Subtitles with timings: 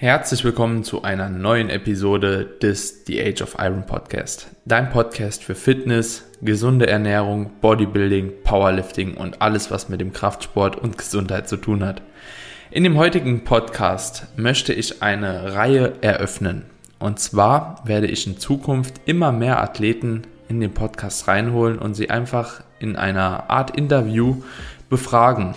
[0.00, 4.46] Herzlich willkommen zu einer neuen Episode des The Age of Iron Podcast.
[4.64, 10.96] Dein Podcast für Fitness, gesunde Ernährung, Bodybuilding, Powerlifting und alles, was mit dem Kraftsport und
[10.96, 12.00] Gesundheit zu tun hat.
[12.70, 16.64] In dem heutigen Podcast möchte ich eine Reihe eröffnen.
[16.98, 22.08] Und zwar werde ich in Zukunft immer mehr Athleten in den Podcast reinholen und sie
[22.08, 24.36] einfach in einer Art Interview
[24.88, 25.56] befragen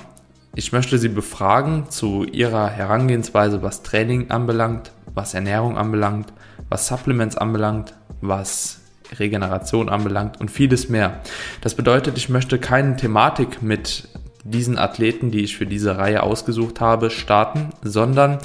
[0.56, 6.32] ich möchte Sie befragen zu Ihrer Herangehensweise, was Training anbelangt, was Ernährung anbelangt,
[6.70, 8.80] was Supplements anbelangt, was
[9.20, 11.22] Regeneration anbelangt und vieles mehr.
[11.62, 14.08] Das bedeutet, ich möchte keine Thematik mit
[14.46, 18.40] diesen Athleten, die ich für diese Reihe ausgesucht habe, starten, sondern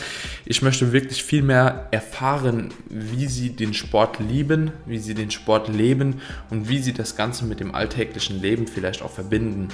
[0.44, 5.68] ich möchte wirklich viel mehr erfahren, wie sie den Sport lieben, wie sie den Sport
[5.68, 6.20] leben
[6.50, 9.68] und wie sie das Ganze mit dem alltäglichen Leben vielleicht auch verbinden.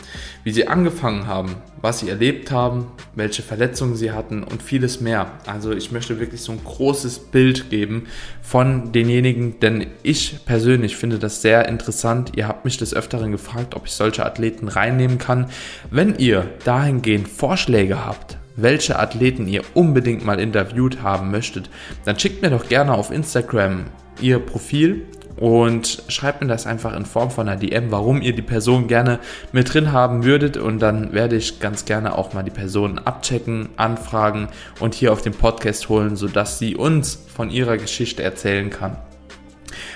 [0.45, 5.31] Wie sie angefangen haben, was sie erlebt haben, welche Verletzungen sie hatten und vieles mehr.
[5.45, 8.07] Also ich möchte wirklich so ein großes Bild geben
[8.41, 12.33] von denjenigen, denn ich persönlich finde das sehr interessant.
[12.37, 15.51] Ihr habt mich des Öfteren gefragt, ob ich solche Athleten reinnehmen kann.
[15.91, 21.71] Wenn ihr dahingehend Vorschläge habt, welche Athleten ihr unbedingt mal interviewt haben möchtet,
[22.05, 23.87] dann schickt mir doch gerne auf Instagram
[24.21, 28.43] ihr Profil und schreibt mir das einfach in Form von einer DM, warum ihr die
[28.43, 29.19] Person gerne
[29.53, 33.71] mit drin haben würdet und dann werde ich ganz gerne auch mal die Person abchecken,
[33.77, 34.49] anfragen
[34.79, 38.97] und hier auf den Podcast holen, sodass sie uns von ihrer Geschichte erzählen kann.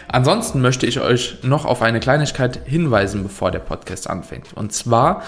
[0.08, 4.55] Ansonsten möchte ich euch noch auf eine Kleinigkeit hinweisen, bevor der Podcast anfängt.
[4.55, 5.22] Und zwar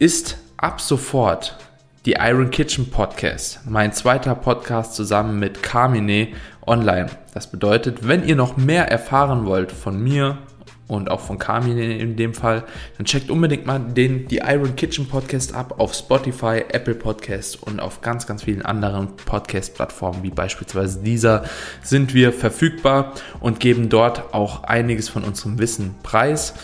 [0.00, 1.58] ist ab sofort
[2.06, 6.28] die Iron Kitchen Podcast, mein zweiter Podcast zusammen mit Carmine
[6.66, 7.10] online.
[7.34, 10.38] Das bedeutet, wenn ihr noch mehr erfahren wollt von mir
[10.88, 12.64] und auch von Carmine in dem Fall,
[12.96, 17.78] dann checkt unbedingt mal den die Iron Kitchen Podcast ab auf Spotify, Apple Podcast und
[17.78, 21.44] auf ganz ganz vielen anderen Podcast Plattformen wie beispielsweise dieser
[21.82, 26.54] sind wir verfügbar und geben dort auch einiges von unserem Wissen preis.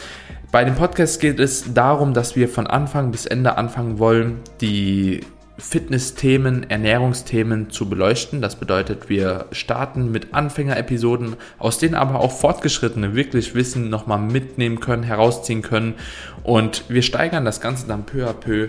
[0.53, 5.21] Bei dem Podcast geht es darum, dass wir von Anfang bis Ende anfangen wollen, die
[5.59, 8.43] Fitness-Themen, Ernährungsthemen zu beleuchten.
[8.43, 14.81] Das bedeutet, wir starten mit Anfänger-Episoden, aus denen aber auch Fortgeschrittene wirklich Wissen nochmal mitnehmen
[14.81, 15.95] können, herausziehen können.
[16.43, 18.69] Und wir steigern das Ganze dann peu à peu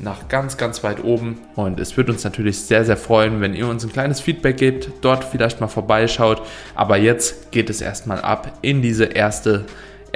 [0.00, 1.40] nach ganz, ganz weit oben.
[1.56, 4.90] Und es würde uns natürlich sehr, sehr freuen, wenn ihr uns ein kleines Feedback gebt,
[5.02, 6.42] dort vielleicht mal vorbeischaut.
[6.74, 9.66] Aber jetzt geht es erstmal ab in diese erste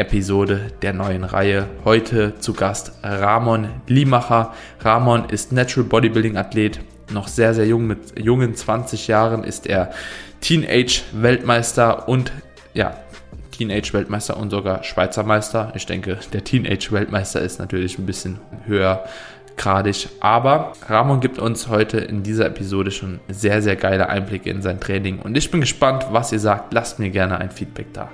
[0.02, 1.68] Episode der neuen Reihe.
[1.84, 4.52] Heute zu Gast Ramon Limacher.
[4.80, 6.80] Ramon ist Natural Bodybuilding Athlet,
[7.12, 9.92] noch sehr, sehr jung, mit jungen 20 Jahren ist er
[10.40, 12.32] Teenage Weltmeister und
[12.74, 12.96] ja,
[13.52, 15.70] Teenage Weltmeister und sogar Schweizer Meister.
[15.76, 19.04] Ich denke, der Teenage Weltmeister ist natürlich ein bisschen höher
[19.56, 20.08] gradig.
[20.18, 24.80] Aber Ramon gibt uns heute in dieser Episode schon sehr, sehr geile Einblicke in sein
[24.80, 25.20] Training.
[25.20, 26.74] Und ich bin gespannt, was ihr sagt.
[26.74, 28.10] Lasst mir gerne ein Feedback da.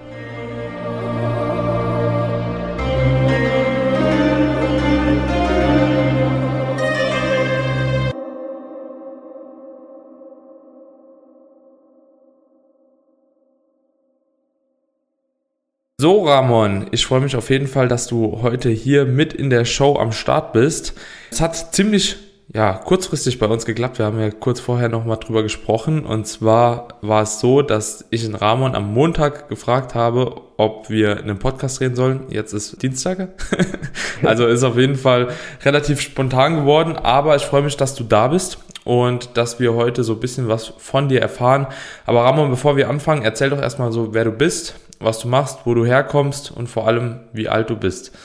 [16.01, 19.65] So, Ramon, ich freue mich auf jeden Fall, dass du heute hier mit in der
[19.65, 20.93] Show am Start bist.
[21.33, 22.19] Es hat ziemlich
[22.55, 23.99] ja, kurzfristig bei uns geklappt.
[23.99, 26.07] Wir haben ja kurz vorher nochmal drüber gesprochen.
[26.07, 31.19] Und zwar war es so, dass ich in Ramon am Montag gefragt habe, ob wir
[31.19, 32.27] einen Podcast reden sollen.
[32.31, 33.31] Jetzt ist Dienstag.
[34.23, 35.31] also ist auf jeden Fall
[35.65, 36.95] relativ spontan geworden.
[36.95, 40.47] Aber ich freue mich, dass du da bist und dass wir heute so ein bisschen
[40.47, 41.67] was von dir erfahren.
[42.07, 45.67] Aber Ramon, bevor wir anfangen, erzähl doch erstmal so, wer du bist, was du machst,
[45.67, 48.17] wo du herkommst und vor allem, wie alt du bist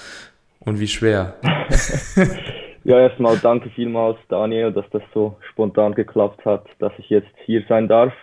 [0.60, 1.36] und wie schwer.
[2.84, 7.64] ja, erstmal danke vielmals, Daniel, dass das so spontan geklappt hat, dass ich jetzt hier
[7.68, 8.14] sein darf.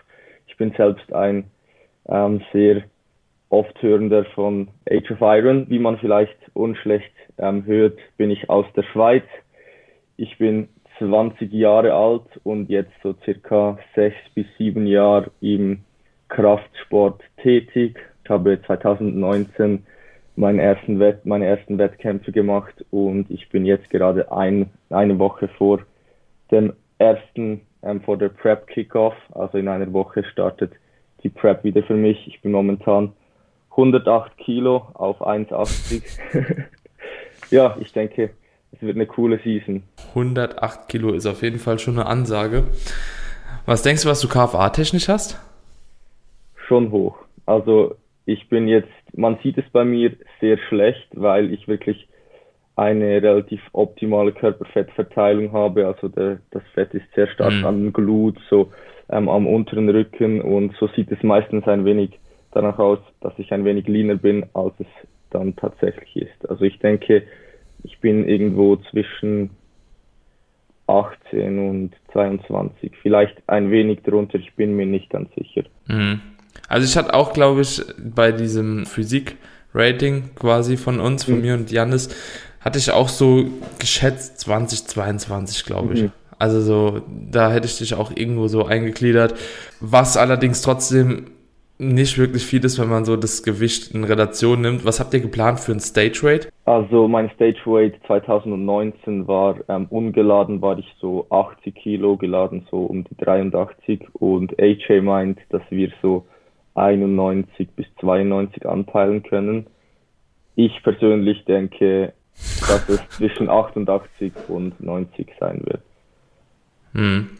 [0.47, 1.50] Ich bin selbst ein
[2.09, 2.83] ähm, sehr
[3.50, 5.69] oft hörender von Age of Iron.
[5.69, 9.25] Wie man vielleicht unschlecht ähm, hört, bin ich aus der Schweiz.
[10.17, 10.69] Ich bin
[10.99, 15.81] 20 Jahre alt und jetzt so circa sechs bis sieben Jahre im
[16.29, 17.99] Kraftsport tätig
[18.31, 19.85] habe 2019
[20.37, 25.49] meinen ersten Wett, meine ersten Wettkämpfe gemacht und ich bin jetzt gerade ein, eine Woche
[25.49, 25.81] vor
[26.50, 29.15] dem ersten, ähm, vor der Prep Kickoff.
[29.32, 30.73] Also in einer Woche startet
[31.23, 32.27] die Prep wieder für mich.
[32.27, 33.12] Ich bin momentan
[33.73, 36.03] 108 Kilo auf 1,80.
[37.50, 38.31] ja, ich denke,
[38.73, 39.82] es wird eine coole Season.
[40.11, 42.65] 108 Kilo ist auf jeden Fall schon eine Ansage.
[43.67, 45.38] Was denkst du, was du KFA-technisch hast?
[46.67, 47.19] Schon hoch.
[47.47, 52.08] Also ich bin jetzt, man sieht es bei mir sehr schlecht, weil ich wirklich
[52.76, 55.87] eine relativ optimale Körperfettverteilung habe.
[55.87, 57.67] Also der, das Fett ist sehr stark mhm.
[57.67, 58.72] an Glut, so
[59.11, 62.19] ähm, am unteren Rücken und so sieht es meistens ein wenig
[62.52, 64.87] danach aus, dass ich ein wenig leaner bin, als es
[65.31, 66.49] dann tatsächlich ist.
[66.49, 67.22] Also ich denke,
[67.84, 69.50] ich bin irgendwo zwischen
[70.87, 75.62] 18 und 22, vielleicht ein wenig drunter, ich bin mir nicht ganz sicher.
[75.87, 76.20] Mhm.
[76.70, 81.40] Also ich hatte auch, glaube ich, bei diesem Physik-Rating quasi von uns, von mhm.
[81.43, 82.08] mir und Janis,
[82.61, 83.46] hatte ich auch so
[83.81, 86.02] geschätzt 2022, glaube ich.
[86.05, 86.12] Mhm.
[86.38, 89.34] Also so, da hätte ich dich auch irgendwo so eingegliedert.
[89.81, 91.32] Was allerdings trotzdem
[91.78, 94.84] nicht wirklich viel ist, wenn man so das Gewicht in Relation nimmt.
[94.84, 96.52] Was habt ihr geplant für ein Stage Weight?
[96.67, 102.84] Also mein Stage Weight 2019 war ähm, ungeladen, war ich so 80 Kilo, geladen so
[102.84, 106.26] um die 83 und AJ meint, dass wir so
[106.75, 109.67] 91 bis 92 anpeilen können.
[110.55, 112.12] Ich persönlich denke,
[112.61, 115.82] dass es zwischen 88 und 90 sein wird.
[116.94, 117.31] Hm.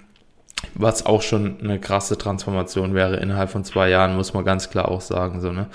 [0.75, 4.89] Was auch schon eine krasse Transformation wäre innerhalb von zwei Jahren, muss man ganz klar
[4.91, 5.41] auch sagen.
[5.41, 5.69] So, ne?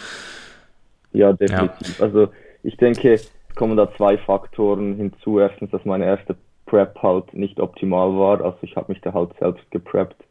[1.12, 2.00] Ja, definitiv.
[2.00, 2.06] Ja.
[2.06, 2.30] Also
[2.64, 5.40] ich denke, es kommen da zwei Faktoren hinzu.
[5.40, 6.36] Erstens, dass meine erste
[6.66, 8.42] Prep halt nicht optimal war.
[8.42, 10.24] Also ich habe mich da halt selbst gepreppt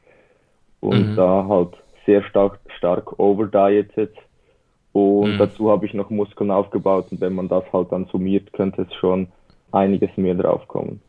[0.81, 1.17] und mhm.
[1.17, 1.75] da halt
[2.07, 4.15] sehr stark, stark overdietet.
[4.93, 5.39] Und mhm.
[5.39, 8.95] dazu habe ich noch Muskeln aufgebaut und wenn man das halt dann summiert, könnte es
[8.95, 9.27] schon
[9.73, 11.01] einiges mehr draufkommen.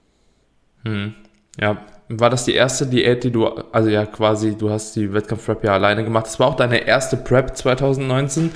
[0.83, 1.13] Mhm.
[1.59, 1.77] Ja,
[2.09, 5.73] war das die erste Diät, die du, also ja quasi, du hast die Wettkampf-Prep ja
[5.73, 6.25] alleine gemacht.
[6.25, 8.51] Das war auch deine erste Prep 2019.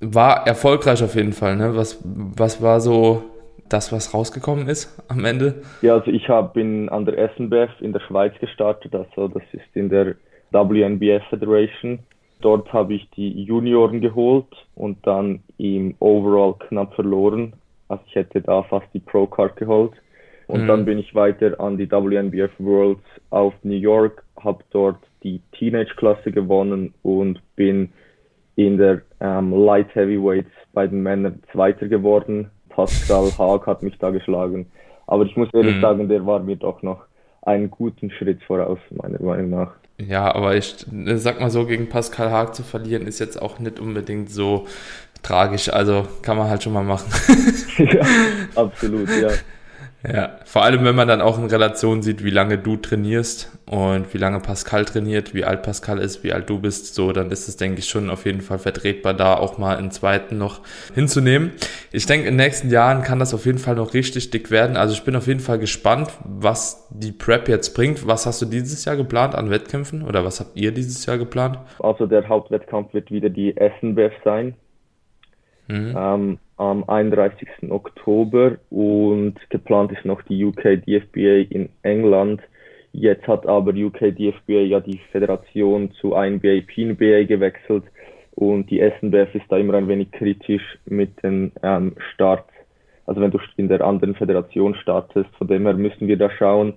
[0.00, 1.74] War erfolgreich auf jeden Fall, ne?
[1.74, 3.22] Was, was war so
[3.68, 5.62] das, was rausgekommen ist am Ende?
[5.82, 9.88] Ja, also ich habe an der SNBF in der Schweiz gestartet, also das ist in
[9.88, 10.16] der
[10.52, 11.98] WNBF Federation.
[12.40, 17.54] Dort habe ich die Junioren geholt und dann im Overall knapp verloren.
[17.88, 19.92] Also ich hätte da fast die Pro Card geholt.
[20.46, 20.68] Und mhm.
[20.68, 26.30] dann bin ich weiter an die WNBF Worlds auf New York, habe dort die Teenage-Klasse
[26.30, 27.90] gewonnen und bin
[28.54, 32.50] in der ähm, Light Heavyweights bei den Männern Zweiter geworden.
[32.68, 34.66] Pascal Haag hat mich da geschlagen.
[35.06, 35.80] Aber ich muss ehrlich mhm.
[35.80, 37.04] sagen, der war mir doch noch
[37.46, 39.72] einen guten Schritt voraus, meiner Meinung nach.
[39.98, 40.84] Ja, aber ich
[41.14, 44.66] sag mal so, gegen Pascal Haag zu verlieren, ist jetzt auch nicht unbedingt so
[45.22, 45.72] tragisch.
[45.72, 47.10] Also kann man halt schon mal machen.
[47.78, 48.04] ja,
[48.54, 49.30] absolut, ja.
[50.04, 54.12] Ja, vor allem wenn man dann auch in Relation sieht, wie lange du trainierst und
[54.14, 57.48] wie lange Pascal trainiert, wie alt Pascal ist, wie alt du bist, so, dann ist
[57.48, 60.60] es, denke ich, schon auf jeden Fall vertretbar, da auch mal einen zweiten noch
[60.94, 61.52] hinzunehmen.
[61.90, 64.76] Ich denke, in den nächsten Jahren kann das auf jeden Fall noch richtig dick werden.
[64.76, 68.06] Also ich bin auf jeden Fall gespannt, was die Prep jetzt bringt.
[68.06, 71.58] Was hast du dieses Jahr geplant an Wettkämpfen oder was habt ihr dieses Jahr geplant?
[71.80, 74.54] Also der Hauptwettkampf wird wieder die SNBF sein.
[75.68, 75.94] Mhm.
[75.96, 77.70] Ähm, am 31.
[77.70, 82.40] Oktober und geplant ist noch die UK DFBA in England.
[82.92, 87.84] Jetzt hat aber UK DFBA ja die Föderation zu INBA PNBA gewechselt
[88.34, 92.50] und die SNBF ist da immer ein wenig kritisch mit den ähm, Starts.
[93.06, 96.74] Also wenn du in der anderen Föderation startest, von dem her müssen wir da schauen,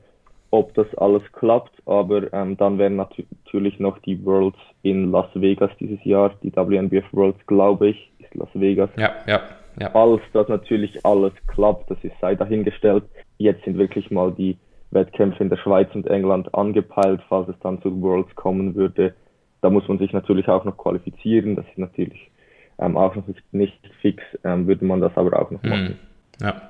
[0.51, 1.71] ob das alles klappt.
[1.85, 7.05] Aber ähm, dann wären natürlich noch die Worlds in Las Vegas dieses Jahr, die WNBF
[7.11, 8.89] Worlds, glaube ich, ist Las Vegas.
[8.95, 9.41] Ja, ja.
[9.79, 9.89] Ja.
[9.91, 13.03] Falls das natürlich alles klappt, das ist sei dahingestellt.
[13.37, 14.57] Jetzt sind wirklich mal die
[14.91, 19.13] Wettkämpfe in der Schweiz und England angepeilt, falls es dann zu Worlds kommen würde.
[19.61, 21.55] Da muss man sich natürlich auch noch qualifizieren.
[21.55, 22.31] Das ist natürlich
[22.79, 25.69] ähm, auch noch nicht, nicht fix, ähm, würde man das aber auch noch hm.
[25.69, 25.99] machen.
[26.41, 26.61] Ja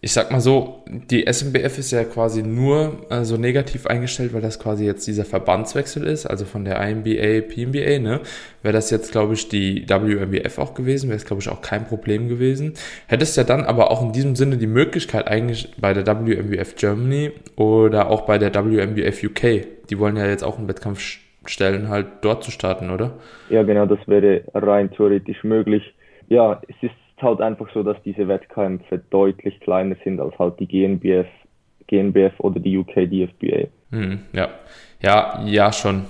[0.00, 4.40] ich sag mal so, die SMBF ist ja quasi nur äh, so negativ eingestellt, weil
[4.40, 8.20] das quasi jetzt dieser Verbandswechsel ist, also von der IMBA, PMBA, ne?
[8.62, 11.84] Wäre das jetzt, glaube ich, die WMBF auch gewesen, wäre es, glaube ich, auch kein
[11.84, 12.74] Problem gewesen.
[13.08, 17.32] Hättest ja dann aber auch in diesem Sinne die Möglichkeit eigentlich bei der WMBF Germany
[17.56, 22.06] oder auch bei der WMBF UK, die wollen ja jetzt auch einen Wettkampf stellen, halt
[22.20, 23.14] dort zu starten, oder?
[23.50, 25.82] Ja, genau, das wäre rein theoretisch möglich.
[26.28, 30.66] Ja, es ist halt einfach so, dass diese Wettkämpfe deutlich kleiner sind als halt die
[30.66, 31.26] GNBF,
[31.86, 33.68] GNBF oder die UK DFBA.
[33.90, 34.48] Hm, ja,
[35.00, 36.04] ja, ja, schon.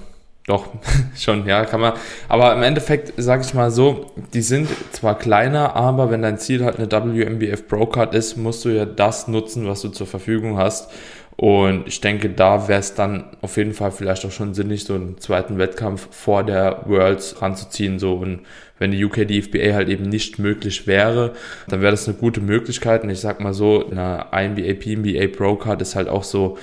[0.47, 0.67] Doch,
[1.17, 1.93] schon, ja, kann man.
[2.29, 6.65] Aber im Endeffekt, sage ich mal so, die sind zwar kleiner, aber wenn dein Ziel
[6.65, 10.57] halt eine WMBF Pro Card ist, musst du ja das nutzen, was du zur Verfügung
[10.57, 10.91] hast.
[11.37, 14.95] Und ich denke, da wäre es dann auf jeden Fall vielleicht auch schon sinnig, so
[14.95, 18.01] einen zweiten Wettkampf vor der Worlds ranzuziehen.
[18.01, 18.41] So und
[18.79, 21.35] wenn die UK DFBA halt eben nicht möglich wäre,
[21.69, 23.03] dann wäre das eine gute Möglichkeit.
[23.03, 26.59] Und ich sag mal so, eine INBA, PNBA Pro Card ist halt auch so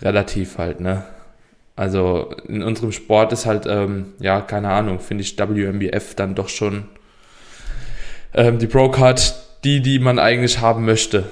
[0.00, 1.04] relativ halt, ne?
[1.74, 6.48] Also in unserem Sport ist halt, ähm, ja, keine Ahnung, finde ich WMBF dann doch
[6.48, 6.84] schon
[8.34, 9.34] ähm, die Pro Card
[9.64, 11.24] die, die man eigentlich haben möchte.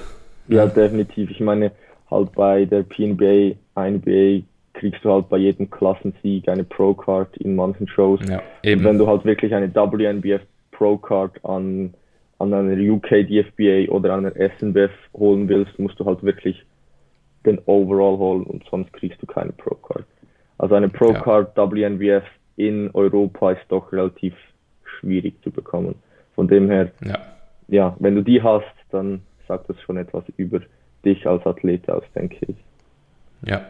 [0.49, 1.31] Ja, definitiv.
[1.31, 1.73] Ich meine,
[2.11, 7.89] halt bei der PNBA, INBA kriegst du halt bei jedem Klassensieg eine Pro-Card in manchen
[7.89, 8.21] Shows.
[8.29, 8.81] Ja, eben.
[8.81, 11.95] Und wenn du halt wirklich eine WNBF Pro-Card an,
[12.39, 16.65] an einer UK DFBA oder einer SNBF holen willst, musst du halt wirklich
[17.45, 20.05] den Overall holen und sonst kriegst du keine Pro-Card.
[20.59, 21.71] Also eine Pro-Card ja.
[21.71, 22.25] WNBF
[22.57, 24.35] in Europa ist doch relativ
[24.85, 25.95] schwierig zu bekommen.
[26.35, 27.19] Von dem her, ja.
[27.69, 30.61] ja, wenn du die hast, dann sagt das schon etwas über
[31.05, 32.57] dich als Athlet aus, denke ich.
[33.43, 33.65] Ja,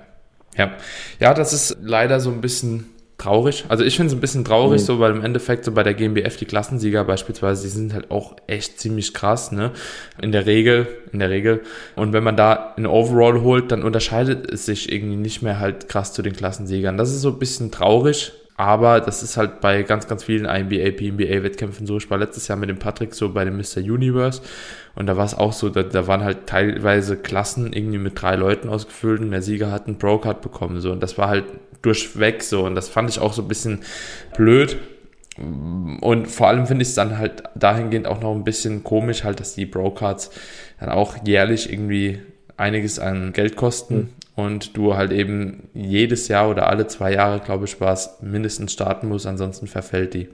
[0.56, 0.72] ja.
[1.18, 2.86] Ja, das ist leider so ein bisschen
[3.20, 3.64] traurig.
[3.68, 4.86] Also ich finde es ein bisschen traurig, mhm.
[4.86, 8.36] so, weil im Endeffekt so bei der GmbF die Klassensieger beispielsweise, die sind halt auch
[8.46, 9.72] echt ziemlich krass, ne?
[10.20, 11.60] In der Regel, in der Regel.
[11.96, 15.88] Und wenn man da ein Overall holt, dann unterscheidet es sich irgendwie nicht mehr halt
[15.88, 16.96] krass zu den Klassensiegern.
[16.96, 20.90] Das ist so ein bisschen traurig, aber das ist halt bei ganz, ganz vielen INBA,
[20.90, 21.96] PNBA-Wettkämpfen so.
[21.96, 23.78] Ich war letztes Jahr mit dem Patrick so bei dem Mr.
[23.78, 24.42] Universe
[24.94, 28.36] und da war es auch so, da, da waren halt teilweise Klassen irgendwie mit drei
[28.36, 30.78] Leuten ausgefüllt und der Sieger hat einen Pro-Card bekommen.
[30.82, 30.92] So.
[30.92, 31.44] Und das war halt
[31.80, 32.66] durchweg so.
[32.66, 33.80] Und das fand ich auch so ein bisschen
[34.36, 34.76] blöd.
[35.38, 39.40] Und vor allem finde ich es dann halt dahingehend auch noch ein bisschen komisch, halt,
[39.40, 40.32] dass die Pro-Cards
[40.80, 42.20] dann auch jährlich irgendwie
[42.58, 44.12] einiges an Geld kosten.
[44.40, 48.72] Und du halt eben jedes Jahr oder alle zwei Jahre, glaube ich, war es, mindestens
[48.72, 50.28] starten musst, ansonsten verfällt die.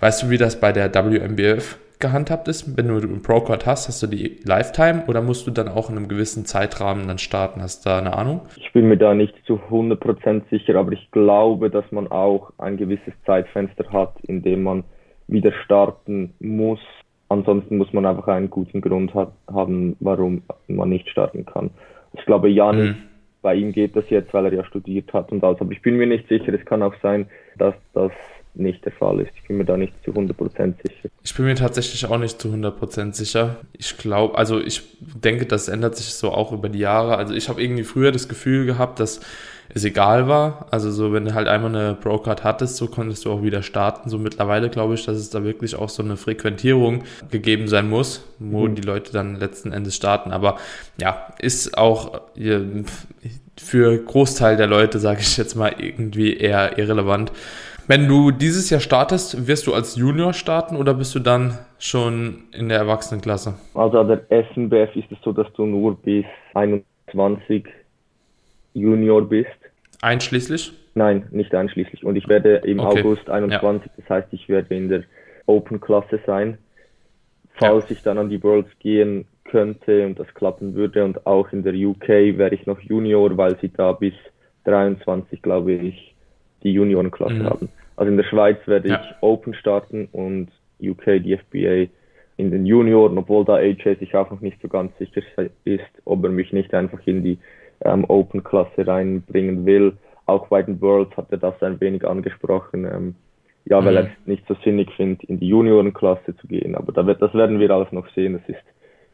[0.00, 2.76] Weißt du, wie das bei der WMBF gehandhabt ist?
[2.76, 5.96] Wenn du einen Pro-Card hast, hast du die Lifetime oder musst du dann auch in
[5.96, 7.62] einem gewissen Zeitrahmen dann starten?
[7.62, 8.40] Hast du da eine Ahnung?
[8.56, 12.76] Ich bin mir da nicht zu 100% sicher, aber ich glaube, dass man auch ein
[12.76, 14.84] gewisses Zeitfenster hat, in dem man
[15.28, 16.80] wieder starten muss.
[17.28, 21.70] Ansonsten muss man einfach einen guten Grund hat, haben, warum man nicht starten kann.
[22.14, 23.11] Ich glaube, Janis mhm
[23.42, 25.60] bei ihm geht das jetzt, weil er ja studiert hat und alles.
[25.60, 26.54] Aber ich bin mir nicht sicher.
[26.54, 27.26] Es kann auch sein,
[27.58, 28.12] dass das
[28.54, 29.32] nicht der Fall ist.
[29.34, 31.08] Ich bin mir da nicht zu 100% sicher.
[31.24, 33.56] Ich bin mir tatsächlich auch nicht zu 100% sicher.
[33.72, 37.16] Ich glaube, also ich denke, das ändert sich so auch über die Jahre.
[37.16, 39.20] Also ich habe irgendwie früher das Gefühl gehabt, dass
[39.74, 40.66] es egal war.
[40.70, 44.08] Also so, wenn du halt einmal eine Pro-Card hattest, so konntest du auch wieder starten.
[44.08, 48.26] So mittlerweile glaube ich, dass es da wirklich auch so eine Frequentierung gegeben sein muss,
[48.38, 48.74] wo mhm.
[48.74, 50.32] die Leute dann letzten Endes starten.
[50.32, 50.56] Aber
[51.00, 52.20] ja, ist auch
[53.58, 57.32] für Großteil der Leute, sage ich jetzt mal, irgendwie eher irrelevant.
[57.88, 62.44] Wenn du dieses Jahr startest, wirst du als Junior starten oder bist du dann schon
[62.52, 63.54] in der Erwachsenenklasse?
[63.74, 66.24] Also an der SNBF ist es so, dass du nur bis
[66.54, 67.66] 21
[68.74, 69.50] Junior bist.
[70.02, 70.72] Einschließlich?
[70.94, 72.04] Nein, nicht einschließlich.
[72.04, 73.00] Und ich werde im okay.
[73.00, 73.92] August 21, ja.
[73.96, 75.04] das heißt, ich werde in der
[75.46, 76.58] Open-Klasse sein.
[77.54, 77.96] Falls ja.
[77.96, 81.74] ich dann an die Worlds gehen könnte und das klappen würde und auch in der
[81.74, 84.14] UK wäre ich noch Junior, weil sie da bis
[84.64, 86.14] 23, glaube ich,
[86.62, 87.46] die Juniorenklasse mhm.
[87.46, 87.68] haben.
[87.96, 89.00] Also in der Schweiz werde ja.
[89.02, 90.48] ich Open starten und
[90.80, 91.92] UK die FBA
[92.36, 95.22] in den Junioren, obwohl da AJ sich auch noch nicht so ganz sicher
[95.64, 97.38] ist, ob er mich nicht einfach in die
[97.84, 99.96] ähm, Open-Klasse reinbringen will.
[100.26, 102.84] Auch bei den Worlds hat er das ein wenig angesprochen.
[102.84, 103.14] Ähm,
[103.64, 103.84] ja, mhm.
[103.84, 106.74] weil er es nicht so sinnig findet, in die Juniorenklasse zu gehen.
[106.74, 108.34] Aber da wird, das werden wir alles noch sehen.
[108.34, 108.64] Das ist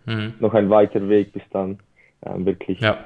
[0.06, 0.34] mhm.
[0.40, 1.78] noch ein weiter Weg bis dann
[2.24, 2.80] ähm, wirklich.
[2.80, 3.04] Ja.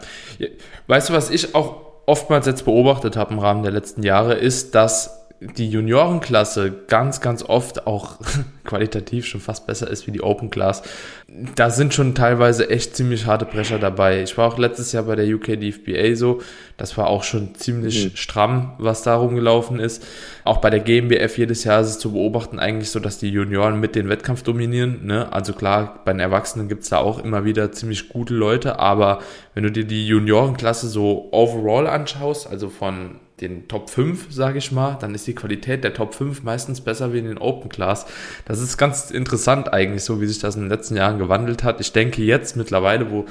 [0.87, 4.75] Weißt du, was ich auch oftmals jetzt beobachtet habe im Rahmen der letzten Jahre, ist,
[4.75, 5.22] dass
[5.57, 8.19] die Juniorenklasse ganz, ganz oft auch
[8.65, 10.83] qualitativ schon fast besser ist wie die Open Class.
[11.57, 14.23] Da sind schon teilweise echt ziemlich harte Brecher dabei.
[14.23, 16.41] Ich war auch letztes Jahr bei der UK DFBA so.
[16.77, 18.17] Das war auch schon ziemlich mhm.
[18.17, 20.07] stramm, was da rumgelaufen ist.
[20.45, 23.81] Auch bei der GmbF jedes Jahr ist es zu beobachten eigentlich so, dass die Junioren
[23.81, 25.07] mit den Wettkampf dominieren.
[25.07, 25.33] Ne?
[25.33, 29.21] Also klar, bei den Erwachsenen gibt's da auch immer wieder ziemlich gute Leute, aber
[29.55, 34.73] wenn du dir die Juniorenklasse so overall anschaust, also von den Top 5, sage ich
[34.73, 38.07] mal, dann ist die Qualität der Top 5 meistens besser wie in den Open Class.
[38.47, 41.81] Das ist ganz interessant eigentlich, so wie sich das in den letzten Jahren gewandelt hat.
[41.81, 43.27] Ich denke jetzt mittlerweile, wo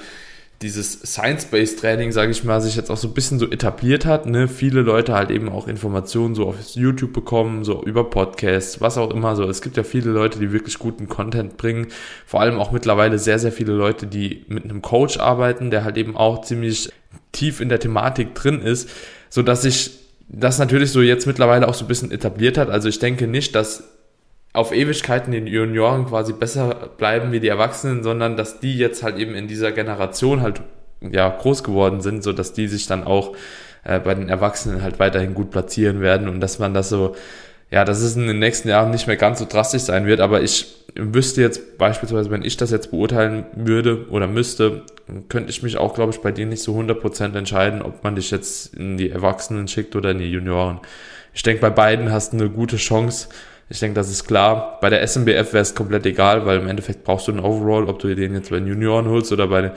[0.61, 4.27] dieses Science-Based Training, sage ich mal, sich jetzt auch so ein bisschen so etabliert hat,
[4.27, 8.97] ne, viele Leute halt eben auch Informationen so auf YouTube bekommen, so über Podcasts, was
[8.97, 9.49] auch immer so.
[9.49, 11.87] Es gibt ja viele Leute, die wirklich guten Content bringen,
[12.27, 15.97] vor allem auch mittlerweile sehr, sehr viele Leute, die mit einem Coach arbeiten, der halt
[15.97, 16.89] eben auch ziemlich
[17.31, 18.89] tief in der Thematik drin ist,
[19.29, 20.00] so dass ich
[20.33, 22.69] das natürlich so jetzt mittlerweile auch so ein bisschen etabliert hat.
[22.69, 23.83] Also ich denke nicht, dass
[24.53, 29.17] auf Ewigkeiten die Junioren quasi besser bleiben wie die Erwachsenen, sondern dass die jetzt halt
[29.17, 30.61] eben in dieser Generation halt
[31.01, 33.35] ja groß geworden sind, so dass die sich dann auch
[33.83, 37.15] äh, bei den Erwachsenen halt weiterhin gut platzieren werden und dass man das so
[37.71, 40.41] ja, dass es in den nächsten Jahren nicht mehr ganz so drastisch sein wird, aber
[40.41, 44.83] ich wüsste jetzt beispielsweise, wenn ich das jetzt beurteilen würde oder müsste,
[45.29, 48.29] könnte ich mich auch, glaube ich, bei dir nicht so 100% entscheiden, ob man dich
[48.29, 50.79] jetzt in die Erwachsenen schickt oder in die Junioren.
[51.33, 53.29] Ich denke, bei beiden hast du eine gute Chance.
[53.69, 54.79] Ich denke, das ist klar.
[54.81, 57.99] Bei der SMBF wäre es komplett egal, weil im Endeffekt brauchst du einen Overall, ob
[57.99, 59.71] du den jetzt bei den Junioren holst oder bei,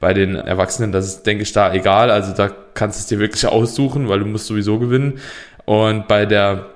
[0.00, 0.92] bei den Erwachsenen.
[0.92, 2.10] Das ist, denke ich, da egal.
[2.10, 5.18] Also da kannst du es dir wirklich aussuchen, weil du musst sowieso gewinnen.
[5.64, 6.66] Und bei der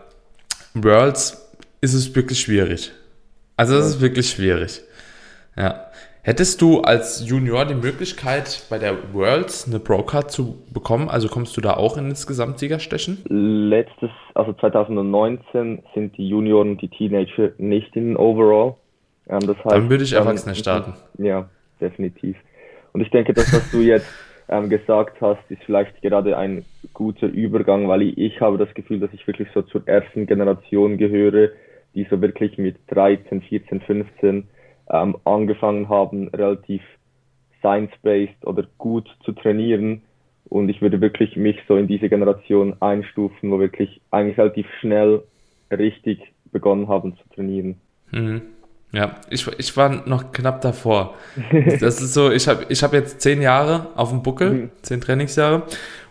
[0.75, 2.93] Worlds ist es wirklich schwierig.
[3.57, 4.81] Also das ist wirklich schwierig.
[5.57, 5.87] Ja.
[6.25, 11.09] Hättest du als Junior die Möglichkeit, bei der Worlds eine Pro-Card zu bekommen?
[11.09, 13.25] Also kommst du da auch ins Gesamtsiegerstechen?
[13.29, 18.77] Letztes, also 2019 sind die Junioren und die Teenager nicht in Overall.
[19.29, 20.95] Ähm, das heißt, dann würde ich Erwachsene starten.
[21.19, 21.49] Ja,
[21.81, 22.37] definitiv.
[22.93, 24.07] Und ich denke, das, was du jetzt
[24.49, 26.65] ähm, gesagt hast, ist vielleicht gerade ein
[27.03, 30.99] guter Übergang, weil ich, ich habe das Gefühl, dass ich wirklich so zur ersten Generation
[30.99, 31.51] gehöre,
[31.97, 34.45] die so wirklich mit 13, 14, 15
[34.89, 36.83] ähm, angefangen haben, relativ
[37.59, 40.03] science-based oder gut zu trainieren.
[40.45, 45.23] Und ich würde wirklich mich so in diese Generation einstufen, wo wirklich eigentlich relativ schnell
[45.73, 46.21] richtig
[46.53, 47.77] begonnen haben zu trainieren.
[48.13, 48.43] Mhm.
[48.93, 51.15] Ja, ich, ich war noch knapp davor.
[51.81, 54.71] Das ist so, ich habe ich hab jetzt zehn Jahre auf dem Buckel, mhm.
[54.83, 55.63] zehn Trainingsjahre.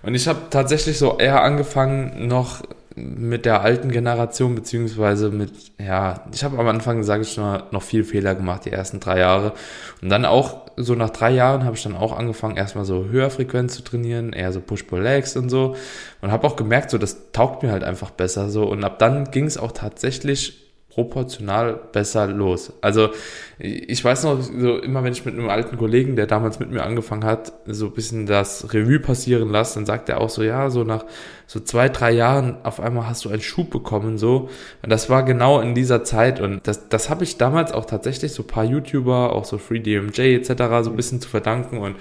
[0.04, 2.62] Und ich habe tatsächlich so eher angefangen, noch
[2.96, 7.84] mit der alten Generation, beziehungsweise mit, ja, ich habe am Anfang, sage ich schon, noch
[7.84, 9.54] viel Fehler gemacht, die ersten drei Jahre.
[10.02, 13.30] Und dann auch, so nach drei Jahren habe ich dann auch angefangen, erstmal so höher
[13.30, 15.76] Frequenz zu trainieren, eher so Push-Pull-Legs und so.
[16.22, 18.64] Und habe auch gemerkt, so, das taugt mir halt einfach besser so.
[18.64, 20.61] Und ab dann ging es auch tatsächlich
[20.94, 22.74] proportional besser los.
[22.82, 23.10] Also
[23.60, 26.84] ich weiß noch, so immer wenn ich mit einem alten Kollegen, der damals mit mir
[26.84, 30.70] angefangen hat, so ein bisschen das Revue passieren lasse, dann sagt er auch so, ja,
[30.70, 31.06] so nach
[31.48, 34.50] so zwei, drei Jahren auf einmal hast du einen Schub bekommen, so.
[34.82, 38.34] Und das war genau in dieser Zeit und das, das habe ich damals auch tatsächlich
[38.34, 40.50] so paar YouTuber, auch so FreeDMJ etc.
[40.84, 41.96] so ein bisschen zu verdanken und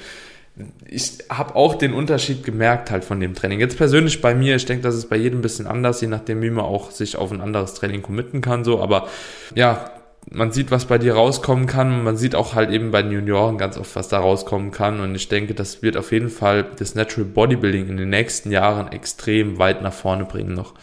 [0.86, 3.60] ich habe auch den Unterschied gemerkt halt von dem Training.
[3.60, 6.42] Jetzt persönlich bei mir, ich denke, das ist bei jedem ein bisschen anders, je nachdem,
[6.42, 9.08] wie man auch sich auf ein anderes Training committen kann, so, aber
[9.54, 9.90] ja,
[10.30, 12.04] man sieht, was bei dir rauskommen kann.
[12.04, 15.00] Man sieht auch halt eben bei den Junioren ganz oft, was da rauskommen kann.
[15.00, 18.92] Und ich denke, das wird auf jeden Fall das Natural Bodybuilding in den nächsten Jahren
[18.92, 20.74] extrem weit nach vorne bringen noch.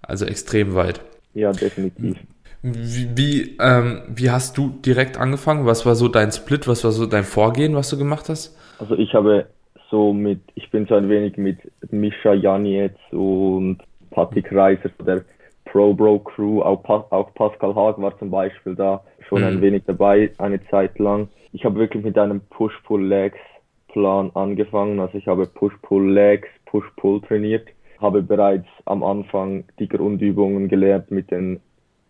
[0.00, 1.00] Also extrem weit.
[1.34, 2.16] Ja, definitiv.
[2.62, 5.66] Wie, wie, ähm, wie hast du direkt angefangen?
[5.66, 6.66] Was war so dein Split?
[6.66, 8.56] Was war so dein Vorgehen, was du gemacht hast?
[8.78, 9.46] Also ich habe
[9.90, 11.58] so mit, ich bin so ein wenig mit
[11.90, 13.78] Mischa Janietz und
[14.10, 15.24] Patrick Reiser von der
[15.64, 19.46] Pro Bro Crew, auch, auch Pascal Haag war zum Beispiel da schon mhm.
[19.46, 21.28] ein wenig dabei, eine Zeit lang.
[21.52, 24.98] Ich habe wirklich mit einem Push-Pull-Legs-Plan angefangen.
[25.00, 27.68] Also ich habe Push-Pull-Legs, Push-Pull trainiert,
[28.00, 31.60] habe bereits am Anfang die Grundübungen gelernt mit den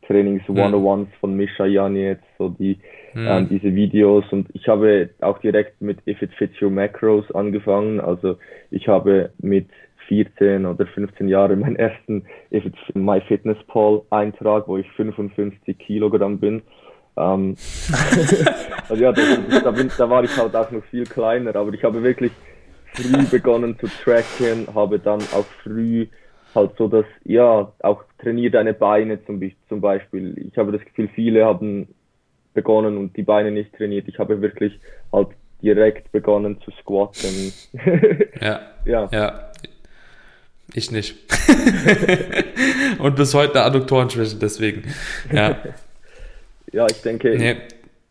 [0.06, 1.06] Trainings 101s mhm.
[1.20, 2.78] von Misha Janietz, so die,
[3.14, 3.26] mhm.
[3.26, 8.00] ähm, diese Videos und ich habe auch direkt mit If It Fits Your Macros angefangen.
[8.00, 8.36] Also
[8.70, 9.68] ich habe mit
[10.08, 15.78] 14 oder 15 Jahren meinen ersten If It's My Fitness Pal Eintrag, wo ich 55
[15.78, 16.62] Kilogramm bin.
[17.16, 17.56] Ähm,
[18.88, 21.82] also ja, das, da, bin, da war ich halt auch noch viel kleiner, aber ich
[21.84, 22.32] habe wirklich
[22.92, 26.06] früh begonnen zu tracken, habe dann auch früh
[26.54, 30.48] halt so, dass, ja, auch trainiere deine Beine zum, zum Beispiel.
[30.50, 31.88] Ich habe das Gefühl, viele haben
[32.54, 34.08] begonnen und die Beine nicht trainiert.
[34.08, 34.78] Ich habe wirklich
[35.12, 35.28] halt
[35.62, 37.52] direkt begonnen zu squatten.
[38.40, 38.60] ja.
[38.84, 39.08] ja.
[39.12, 39.50] Ja.
[40.74, 41.16] Ich nicht.
[42.98, 44.82] und bis heute eine Adduktorenschwäche, deswegen.
[45.32, 45.56] Ja.
[46.72, 47.56] ja, ich denke, nee.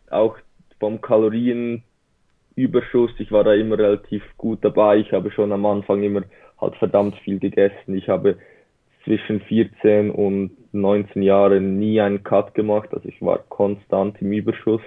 [0.10, 0.38] auch
[0.80, 4.98] vom Kalorienüberschuss, ich war da immer relativ gut dabei.
[4.98, 6.24] Ich habe schon am Anfang immer
[6.60, 7.96] halt verdammt viel gegessen.
[7.96, 8.40] Ich habe
[9.04, 14.82] zwischen 14 und 19 Jahren nie einen Cut gemacht, also ich war konstant im Überschuss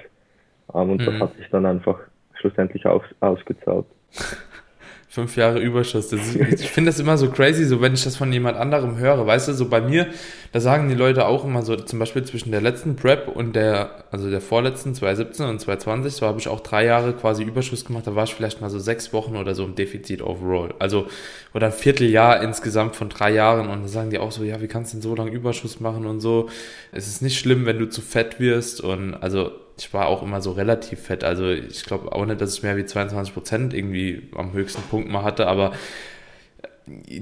[0.74, 1.06] ähm, und mhm.
[1.06, 1.98] das hat sich dann einfach
[2.34, 3.86] schlussendlich aus, ausgezahlt.
[5.12, 6.12] Fünf Jahre Überschuss.
[6.12, 9.26] Ist, ich finde das immer so crazy, so wenn ich das von jemand anderem höre.
[9.26, 10.06] Weißt du, so bei mir,
[10.52, 14.04] da sagen die Leute auch immer so, zum Beispiel zwischen der letzten Prep und der,
[14.12, 18.06] also der vorletzten, 2017 und 2020, so habe ich auch drei Jahre quasi Überschuss gemacht.
[18.06, 20.74] Da war ich vielleicht mal so sechs Wochen oder so im Defizit overall.
[20.78, 21.08] Also,
[21.54, 23.68] oder ein Vierteljahr insgesamt von drei Jahren.
[23.68, 26.06] Und da sagen die auch so, ja, wie kannst du denn so lange Überschuss machen
[26.06, 26.48] und so.
[26.92, 28.80] Es ist nicht schlimm, wenn du zu fett wirst.
[28.80, 31.24] Und also, ich war auch immer so relativ fett.
[31.24, 35.08] Also ich glaube auch nicht, dass ich mehr wie 22 Prozent irgendwie am höchsten Punkt
[35.08, 35.72] mal hatte, aber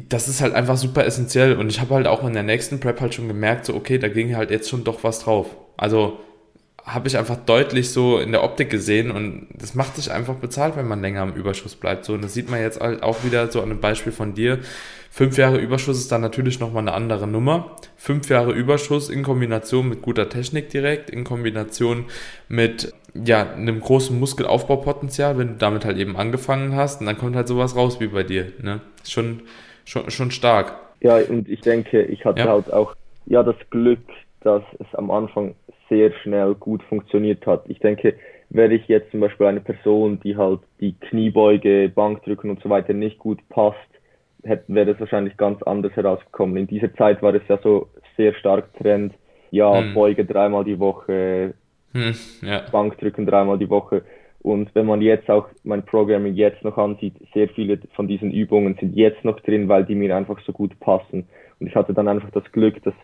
[0.08, 1.56] das ist halt einfach super essentiell.
[1.56, 4.08] Und ich habe halt auch in der nächsten Prep halt schon gemerkt, so okay, da
[4.08, 5.54] ging halt jetzt schon doch was drauf.
[5.76, 6.18] Also
[6.88, 10.76] habe ich einfach deutlich so in der Optik gesehen und das macht sich einfach bezahlt,
[10.76, 12.04] wenn man länger am Überschuss bleibt.
[12.04, 14.58] So, und das sieht man jetzt halt auch wieder so an einem Beispiel von dir.
[15.10, 17.76] Fünf Jahre Überschuss ist dann natürlich nochmal eine andere Nummer.
[17.96, 22.06] Fünf Jahre Überschuss in Kombination mit guter Technik direkt, in Kombination
[22.48, 27.36] mit ja, einem großen Muskelaufbaupotenzial, wenn du damit halt eben angefangen hast und dann kommt
[27.36, 28.52] halt sowas raus wie bei dir.
[28.62, 28.80] Ne?
[29.06, 29.42] Schon,
[29.84, 30.74] schon, schon stark.
[31.00, 32.48] Ja, und ich denke, ich hatte ja.
[32.48, 32.94] halt auch
[33.26, 34.00] ja das Glück,
[34.40, 35.54] dass es am Anfang
[35.88, 37.64] sehr schnell gut funktioniert hat.
[37.68, 38.14] Ich denke,
[38.50, 42.92] wäre ich jetzt zum Beispiel eine Person, die halt die Kniebeuge, Bankdrücken und so weiter
[42.92, 43.78] nicht gut passt,
[44.42, 46.56] hätte, wäre das wahrscheinlich ganz anders herausgekommen.
[46.56, 49.14] In dieser Zeit war es ja so sehr stark Trend,
[49.50, 49.94] ja, hm.
[49.94, 51.54] Beuge dreimal die Woche,
[51.92, 52.62] hm, ja.
[52.70, 54.02] Bankdrücken dreimal die Woche.
[54.40, 58.76] Und wenn man jetzt auch mein Programming jetzt noch ansieht, sehr viele von diesen Übungen
[58.78, 61.26] sind jetzt noch drin, weil die mir einfach so gut passen.
[61.58, 62.94] Und ich hatte dann einfach das Glück, dass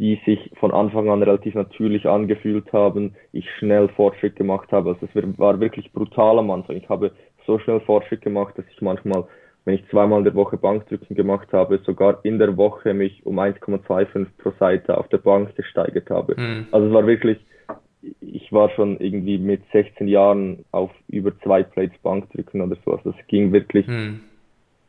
[0.00, 4.90] die sich von Anfang an relativ natürlich angefühlt haben, ich schnell Fortschritt gemacht habe.
[4.90, 6.76] Also es war wirklich brutal am Anfang.
[6.76, 7.12] Ich habe
[7.46, 9.24] so schnell Fortschritt gemacht, dass ich manchmal,
[9.66, 13.38] wenn ich zweimal in der Woche Bankdrücken gemacht habe, sogar in der Woche mich um
[13.38, 16.34] 1,25 pro Seite auf der Bank gesteigert habe.
[16.34, 16.68] Mhm.
[16.72, 17.36] Also es war wirklich,
[18.22, 22.92] ich war schon irgendwie mit 16 Jahren auf über zwei Plates Bankdrücken oder so.
[22.92, 24.20] Also es ging wirklich mhm.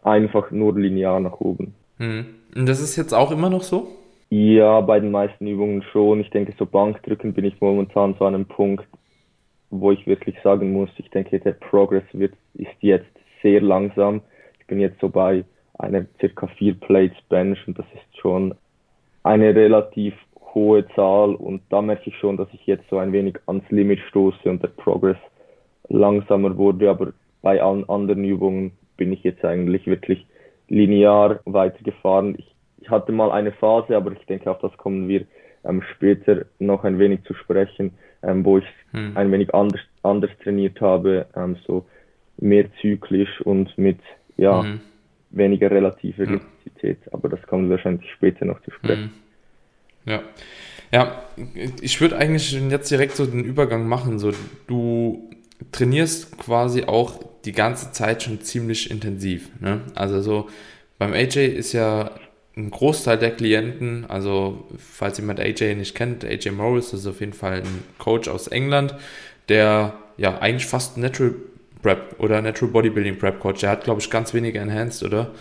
[0.04, 1.76] einfach nur linear nach oben.
[1.98, 2.28] Mhm.
[2.56, 3.98] Und das ist jetzt auch immer noch so?
[4.34, 6.22] Ja, bei den meisten Übungen schon.
[6.22, 8.88] Ich denke, so Bankdrücken bin ich momentan an einem Punkt,
[9.70, 14.22] wo ich wirklich sagen muss, ich denke, der Progress wird, ist jetzt sehr langsam.
[14.62, 15.44] Ich bin jetzt so bei
[15.80, 18.56] einer circa vier Plates Bench und das ist schon
[19.24, 20.14] eine relativ
[20.54, 24.00] hohe Zahl und da merke ich schon, dass ich jetzt so ein wenig ans Limit
[24.08, 25.18] stoße und der Progress
[25.90, 30.26] langsamer wurde, aber bei allen anderen Übungen bin ich jetzt eigentlich wirklich
[30.70, 32.36] linear weitergefahren.
[32.38, 32.51] Ich
[32.82, 35.26] ich hatte mal eine Phase, aber ich denke, auf das kommen wir
[35.64, 39.16] ähm, später noch ein wenig zu sprechen, ähm, wo ich hm.
[39.16, 41.86] ein wenig anders, anders trainiert habe, ähm, so
[42.38, 44.00] mehr zyklisch und mit
[44.38, 44.82] ja, hm.
[45.30, 46.32] weniger relative ja.
[46.32, 46.98] Intensität.
[47.14, 49.04] Aber das kommen wir wahrscheinlich später noch zu sprechen.
[49.04, 49.12] Hm.
[50.06, 50.22] Ja.
[50.92, 51.24] Ja,
[51.82, 54.20] ich würde eigentlich jetzt direkt so den Übergang machen.
[54.20, 54.34] So,
[54.68, 55.30] du
[55.72, 59.52] trainierst quasi auch die ganze Zeit schon ziemlich intensiv.
[59.62, 59.82] Ne?
[59.96, 60.50] Also so
[60.98, 62.12] beim AJ ist ja
[62.56, 67.34] ein Großteil der Klienten, also falls jemand AJ nicht kennt, AJ Morris ist auf jeden
[67.34, 68.96] Fall ein Coach aus England,
[69.48, 71.34] der ja eigentlich fast Natural
[71.82, 75.32] Prep oder Natural Bodybuilding Prep Coach, der hat glaube ich ganz wenige Enhanced, oder?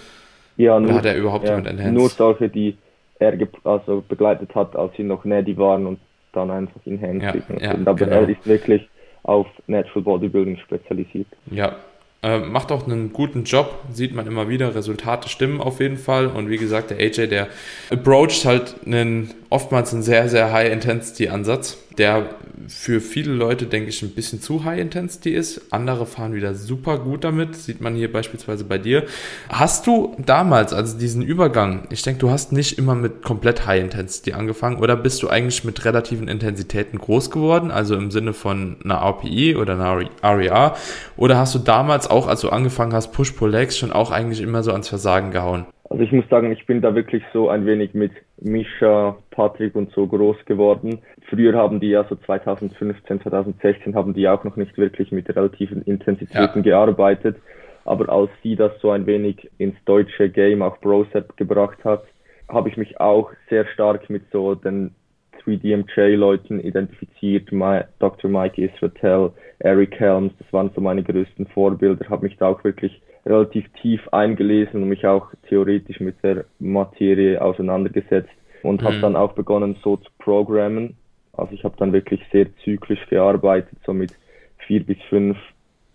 [0.57, 1.93] Ja, nur, oder hat er überhaupt ja, Enhanced?
[1.93, 2.77] Nur solche, die
[3.19, 5.99] er also begleitet hat, als sie noch Neddy waren und
[6.33, 8.23] dann einfach Enhanced ja, ja, Aber genau.
[8.23, 8.89] er ist wirklich
[9.25, 11.27] auf Natural Bodybuilding spezialisiert.
[11.51, 11.77] Ja,
[12.23, 14.75] äh, macht auch einen guten Job, sieht man immer wieder.
[14.75, 16.27] Resultate stimmen auf jeden Fall.
[16.27, 17.49] Und wie gesagt, der AJ, der
[17.91, 22.31] approacht halt einen, oftmals einen sehr, sehr High-Intensity-Ansatz, der
[22.69, 25.73] für viele Leute, denke ich, ein bisschen zu High Intensity ist.
[25.73, 27.57] Andere fahren wieder super gut damit.
[27.57, 29.07] Sieht man hier beispielsweise bei dir.
[29.49, 33.83] Hast du damals, also diesen Übergang, ich denke, du hast nicht immer mit komplett High
[33.83, 38.77] Intensity angefangen oder bist du eigentlich mit relativen Intensitäten groß geworden, also im Sinne von
[38.85, 40.77] einer RPE oder einer RER?
[41.17, 44.71] Oder hast du damals auch, als du angefangen hast, Push-Pull-Legs schon auch eigentlich immer so
[44.71, 45.67] ans Versagen gehauen?
[45.91, 49.91] Also ich muss sagen, ich bin da wirklich so ein wenig mit Misha, Patrick und
[49.93, 51.01] so groß geworden.
[51.29, 55.83] Früher haben die ja so 2015, 2016 haben die auch noch nicht wirklich mit relativen
[55.83, 56.85] Intensitäten ja.
[56.87, 57.39] gearbeitet.
[57.85, 62.05] Aber als sie das so ein wenig ins deutsche Game auf Brosep gebracht hat,
[62.49, 64.95] habe ich mich auch sehr stark mit so den
[65.45, 67.51] 3DMJ-Leuten identifiziert.
[67.51, 68.31] My, Dr.
[68.31, 73.01] Mike Israel, Eric Helms, das waren so meine größten Vorbilder, habe mich da auch wirklich
[73.27, 78.31] relativ tief eingelesen und mich auch theoretisch mit der Materie auseinandergesetzt
[78.63, 78.87] und mhm.
[78.87, 80.97] habe dann auch begonnen so zu programmen.
[81.33, 84.13] Also ich habe dann wirklich sehr zyklisch gearbeitet, so mit
[84.67, 85.37] vier bis fünf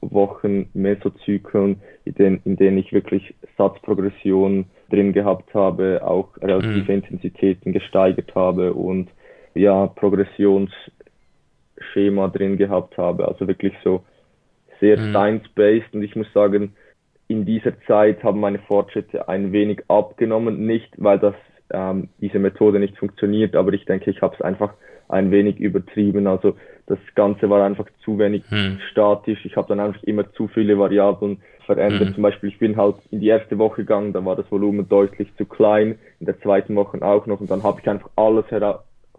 [0.01, 6.89] Wochen Mesozyklen, in denen, in denen ich wirklich Satzprogression drin gehabt habe, auch relative mhm.
[6.89, 9.09] Intensitäten gesteigert habe und
[9.55, 13.27] ja, Progressionsschema drin gehabt habe.
[13.27, 14.03] Also wirklich so
[14.79, 15.11] sehr mhm.
[15.11, 16.75] science-based und ich muss sagen,
[17.27, 20.65] in dieser Zeit haben meine Fortschritte ein wenig abgenommen.
[20.65, 21.35] Nicht, weil das
[21.71, 24.73] ähm, diese Methode nicht funktioniert, aber ich denke, ich habe es einfach
[25.07, 26.27] ein wenig übertrieben.
[26.27, 26.55] Also
[26.87, 28.79] das Ganze war einfach zu wenig hm.
[28.91, 29.43] statisch.
[29.45, 32.09] Ich habe dann einfach immer zu viele Variablen verändert.
[32.09, 32.13] Hm.
[32.15, 35.33] Zum Beispiel, ich bin halt in die erste Woche gegangen, da war das Volumen deutlich
[35.35, 38.45] zu klein, in der zweiten Woche auch noch und dann habe ich einfach alles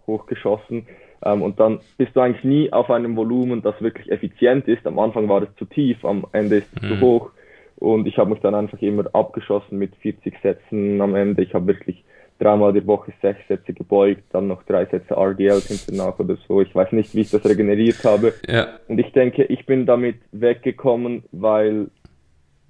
[0.05, 0.87] hochgeschossen.
[1.23, 4.85] Ähm, und dann bist du eigentlich nie auf einem Volumen, das wirklich effizient ist.
[4.85, 6.89] Am Anfang war es zu tief, am Ende ist es hm.
[6.89, 7.31] zu hoch.
[7.77, 11.43] Und ich habe mich dann einfach immer abgeschossen mit 40 Sätzen am Ende.
[11.43, 12.03] Ich habe wirklich
[12.39, 16.61] dreimal die Woche sechs Sätze gebeugt, dann noch drei Sätze RDL hinterher oder so.
[16.61, 18.33] Ich weiß nicht, wie ich das regeneriert habe.
[18.47, 18.79] Ja.
[18.87, 21.87] Und ich denke, ich bin damit weggekommen, weil,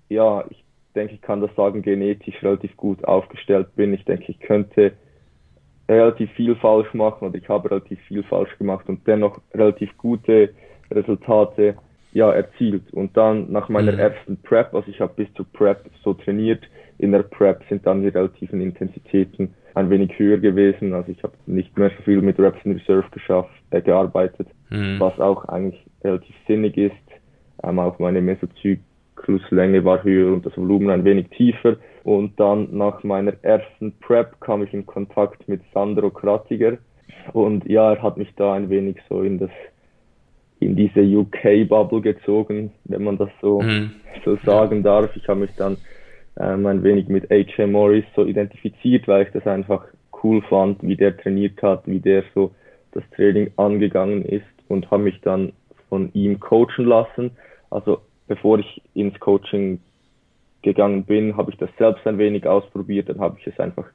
[0.10, 0.64] ja, ich
[0.96, 3.94] denke, ich kann das sagen, genetisch relativ gut aufgestellt bin.
[3.94, 4.94] Ich denke, ich könnte
[5.90, 10.50] relativ viel falsch machen oder ich habe relativ viel falsch gemacht und dennoch relativ gute
[10.92, 11.78] Resultate
[12.18, 12.92] ja, erzielt.
[12.94, 14.00] Und dann nach meiner mhm.
[14.00, 16.64] ersten Prep, also ich habe bis zur Prep so trainiert,
[16.98, 20.96] in der Prep sind dann die relativen Intensitäten ein wenig höher gewesen.
[20.96, 25.00] Also ich habe nicht mehr so viel mit Reps in Reserve geschafft, äh, gearbeitet, mhm.
[25.00, 26.96] was auch eigentlich relativ sinnig ist.
[27.64, 31.76] Ähm, auch meine Mesozykluslänge war höher und das Volumen ein wenig tiefer.
[32.04, 36.80] Und dann nach meiner ersten Prep kam ich in Kontakt mit Sandro Kratiger.
[37.34, 39.52] Und ja, er hat mich da ein wenig so in das
[40.60, 43.92] in diese UK-Bubble gezogen, wenn man das so, mhm.
[44.26, 45.16] so sagen darf.
[45.16, 45.78] Ich habe mich dann
[46.40, 49.86] ähm, ein wenig mit AJ Morris so identifiziert, weil ich das einfach
[50.24, 52.52] cool fand, wie der trainiert hat, wie der so
[52.92, 55.54] das Training angegangen ist und habe mich dann
[55.90, 57.32] von ihm coachen lassen.
[57.70, 59.80] Also bevor ich ins Coaching
[60.64, 63.86] gegangen bin, habe ich das selbst ein wenig ausprobiert, dann habe ich es einfach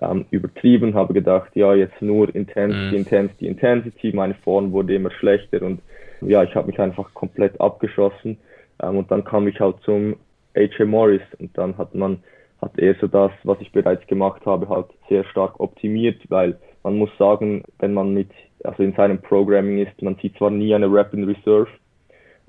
[0.00, 2.96] ähm, übertrieben, habe gedacht, ja, jetzt nur Intensity, mhm.
[2.96, 5.80] Intensity, Intensity, meine Form wurde immer schlechter und
[6.20, 8.38] ja, ich habe mich einfach komplett abgeschossen
[8.82, 10.16] ähm, und dann kam ich halt zum
[10.54, 12.18] AJ Morris und dann hat man,
[12.60, 16.96] hat er so das, was ich bereits gemacht habe, halt sehr stark optimiert, weil man
[16.96, 18.30] muss sagen, wenn man mit,
[18.64, 21.68] also in seinem Programming ist, man sieht zwar nie eine Rap in Reserve,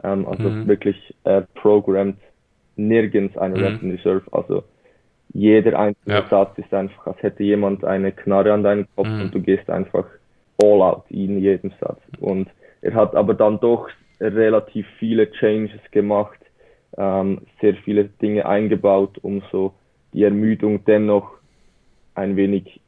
[0.03, 0.67] ähm, also mhm.
[0.67, 2.17] wirklich, er programmt
[2.75, 3.63] nirgends eine mhm.
[3.63, 4.63] Rap in Reserve, also
[5.33, 6.27] jeder einzelne ja.
[6.27, 9.21] Satz ist einfach, als hätte jemand eine Knarre an deinem Kopf mhm.
[9.21, 10.05] und du gehst einfach
[10.61, 12.01] all out in jedem Satz.
[12.19, 12.49] Und
[12.81, 13.89] er hat aber dann doch
[14.19, 16.39] relativ viele Changes gemacht,
[16.97, 19.73] ähm, sehr viele Dinge eingebaut, um so
[20.13, 21.37] die Ermüdung dennoch
[22.15, 22.81] ein wenig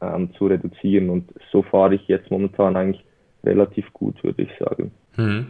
[0.00, 1.10] ähm, zu reduzieren.
[1.10, 3.04] Und so fahre ich jetzt momentan eigentlich
[3.44, 4.92] relativ gut, würde ich sagen.
[5.16, 5.46] Mhm.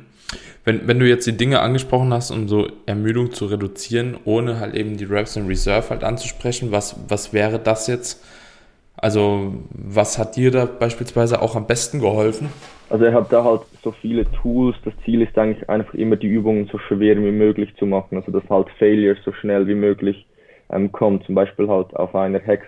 [0.64, 4.74] Wenn, wenn du jetzt die Dinge angesprochen hast, um so Ermüdung zu reduzieren, ohne halt
[4.74, 8.24] eben die Reps in Reserve halt anzusprechen, was, was wäre das jetzt?
[8.96, 12.50] Also, was hat dir da beispielsweise auch am besten geholfen?
[12.88, 14.76] Also, er hat da halt so viele Tools.
[14.84, 18.16] Das Ziel ist eigentlich einfach immer die Übungen so schwer wie möglich zu machen.
[18.16, 20.24] Also, dass halt Failure so schnell wie möglich
[20.70, 21.24] ähm, kommt.
[21.24, 22.64] Zum Beispiel halt auf einer Hex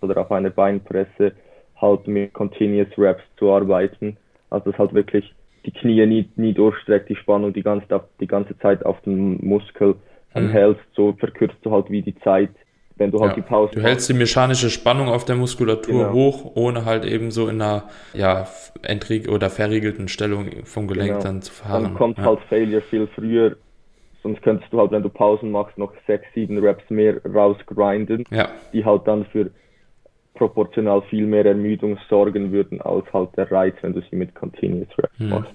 [0.00, 1.32] oder auf einer Beinpresse
[1.80, 4.16] halt mit Continuous Reps zu arbeiten.
[4.50, 7.86] Also, dass halt wirklich die Knie nie, nie durchstreckt, die Spannung die ganze,
[8.20, 9.96] die ganze Zeit auf den Muskel
[10.34, 10.50] mhm.
[10.50, 12.50] hältst, so verkürzt du halt wie die Zeit,
[12.96, 13.36] wenn du halt ja.
[13.36, 16.12] die Pause Du hältst die mechanische Spannung auf der Muskulatur genau.
[16.12, 18.46] hoch, ohne halt eben so in einer ja,
[18.82, 21.22] entrieg oder verriegelten Stellung vom Gelenk genau.
[21.22, 21.84] dann zu fahren.
[21.84, 22.24] Dann kommt ja.
[22.24, 23.56] halt Failure viel früher,
[24.22, 28.48] sonst könntest du halt, wenn du Pausen machst, noch sechs, sieben Reps mehr rausgrinden, ja.
[28.72, 29.50] die halt dann für
[30.34, 34.88] proportional viel mehr Ermüdung sorgen würden als halt der Reiz, wenn du sie mit Continuous
[34.98, 35.28] Reps mhm.
[35.28, 35.54] machst.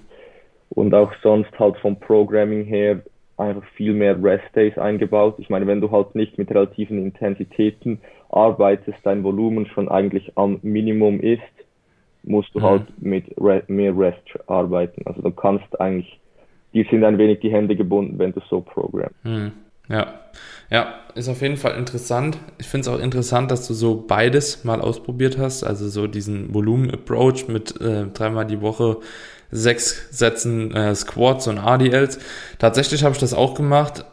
[0.70, 3.02] Und auch sonst halt vom Programming her
[3.36, 5.36] einfach viel mehr Rest Days eingebaut.
[5.38, 10.58] Ich meine, wenn du halt nicht mit relativen Intensitäten arbeitest, dein Volumen schon eigentlich am
[10.62, 11.42] Minimum ist,
[12.24, 12.64] musst du mhm.
[12.64, 15.02] halt mit Re mehr Rest arbeiten.
[15.06, 16.20] Also du kannst eigentlich,
[16.74, 19.24] dir sind ein wenig die Hände gebunden, wenn du so programmst.
[19.24, 19.52] Mhm.
[19.88, 20.20] Ja,
[20.70, 22.38] ja, ist auf jeden Fall interessant.
[22.58, 25.64] Ich finde es auch interessant, dass du so beides mal ausprobiert hast.
[25.64, 28.98] Also so diesen Volumen-Approach mit äh, dreimal die Woche
[29.50, 32.18] sechs Sätzen äh, Squats und RDLs.
[32.58, 34.04] Tatsächlich habe ich das auch gemacht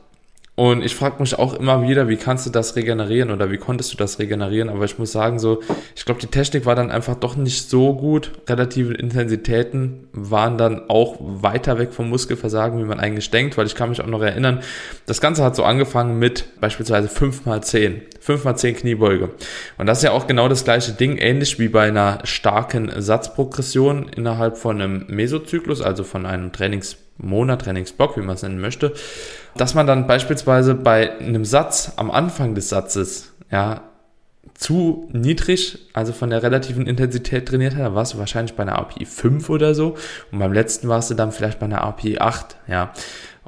[0.56, 3.92] und ich frage mich auch immer wieder, wie kannst du das regenerieren oder wie konntest
[3.92, 4.70] du das regenerieren?
[4.70, 5.62] Aber ich muss sagen, so,
[5.98, 8.32] ich glaube, die Technik war dann einfach doch nicht so gut.
[8.48, 13.76] Relative Intensitäten waren dann auch weiter weg vom Muskelversagen, wie man eigentlich denkt, weil ich
[13.76, 14.62] kann mich auch noch erinnern,
[15.08, 18.04] das Ganze hat so angefangen mit beispielsweise 5x10.
[18.26, 19.32] 5x10 Kniebeuge.
[19.78, 24.08] Und das ist ja auch genau das gleiche Ding, ähnlich wie bei einer starken Satzprogression
[24.08, 28.94] innerhalb von einem Mesozyklus, also von einem Trainings Monat, Trainingsblock, wie man es nennen möchte,
[29.56, 33.82] dass man dann beispielsweise bei einem Satz am Anfang des Satzes, ja,
[34.54, 38.78] zu niedrig, also von der relativen Intensität trainiert hat, da warst du wahrscheinlich bei einer
[38.78, 39.96] API 5 oder so
[40.32, 42.94] und beim letzten warst du dann vielleicht bei einer API 8, ja,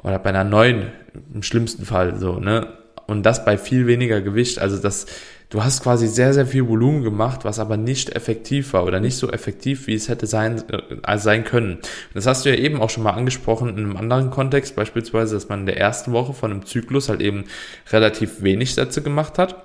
[0.02, 0.90] oder bei einer 9
[1.34, 2.74] im schlimmsten Fall so, ne?
[3.06, 5.06] Und das bei viel weniger Gewicht, also das
[5.50, 9.16] du hast quasi sehr, sehr viel Volumen gemacht, was aber nicht effektiv war oder nicht
[9.16, 11.78] so effektiv, wie es hätte sein, äh, sein können.
[12.14, 15.48] Das hast du ja eben auch schon mal angesprochen in einem anderen Kontext, beispielsweise, dass
[15.48, 17.44] man in der ersten Woche von einem Zyklus halt eben
[17.90, 19.64] relativ wenig Sätze gemacht hat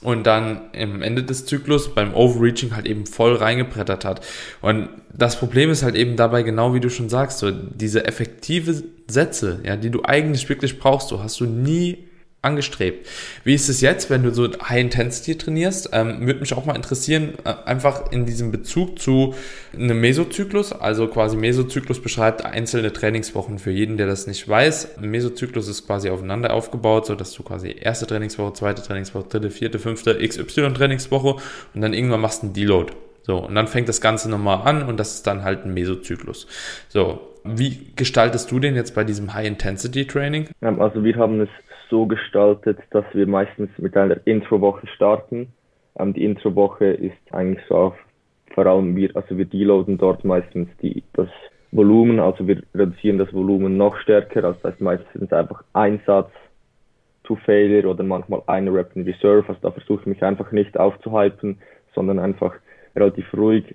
[0.00, 4.24] und dann im Ende des Zyklus beim Overreaching halt eben voll reingebrettert hat.
[4.60, 8.82] Und das Problem ist halt eben dabei, genau wie du schon sagst, so diese effektive
[9.08, 12.08] Sätze, ja, die du eigentlich wirklich brauchst, so hast du nie
[12.40, 13.06] angestrebt.
[13.42, 15.90] Wie ist es jetzt, wenn du so High Intensity trainierst?
[15.92, 19.34] Ähm, würde mich auch mal interessieren, äh, einfach in diesem Bezug zu
[19.74, 20.72] einem Mesozyklus.
[20.72, 24.98] Also quasi Mesozyklus beschreibt einzelne Trainingswochen für jeden, der das nicht weiß.
[24.98, 29.50] Ein Mesozyklus ist quasi aufeinander aufgebaut, so dass du quasi erste Trainingswoche, zweite Trainingswoche, dritte,
[29.50, 31.42] vierte, fünfte XY Trainingswoche
[31.74, 32.92] und dann irgendwann machst du einen Deload.
[33.22, 36.46] So, und dann fängt das Ganze nochmal an und das ist dann halt ein Mesozyklus.
[36.88, 40.48] So, wie gestaltest du den jetzt bei diesem High-Intensity-Training?
[40.60, 41.48] Also wir haben es
[41.90, 45.52] so gestaltet, dass wir meistens mit einer Intro-Woche starten.
[45.98, 47.94] Ähm, die Intro-Woche ist eigentlich so auf,
[48.54, 51.28] vor allem wir, also wir deloaden dort meistens die, das
[51.70, 56.30] Volumen, also wir reduzieren das Volumen noch stärker, also das heißt meistens einfach ein Satz
[57.24, 60.78] to Failure oder manchmal eine Rep in Reserve, also da versuche ich mich einfach nicht
[60.78, 61.58] aufzuhypen,
[61.94, 62.54] sondern einfach
[62.96, 63.74] relativ ruhig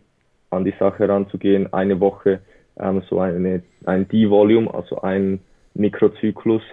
[0.49, 2.39] an die Sache ranzugehen, eine Woche
[2.79, 5.39] ähm, so eine, ein D-Volume, also ein
[5.75, 6.63] Mikrozyklus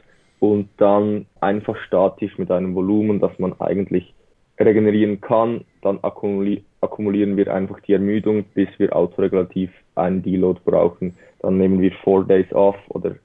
[0.40, 4.14] und dann einfach statisch mit einem Volumen, das man eigentlich
[4.59, 11.14] regenerieren kann, dann akkumulieren akkumulieren wir einfach die Ermüdung, bis wir autoregulativ einen Deload brauchen.
[11.40, 13.16] Dann nehmen wir four days off oder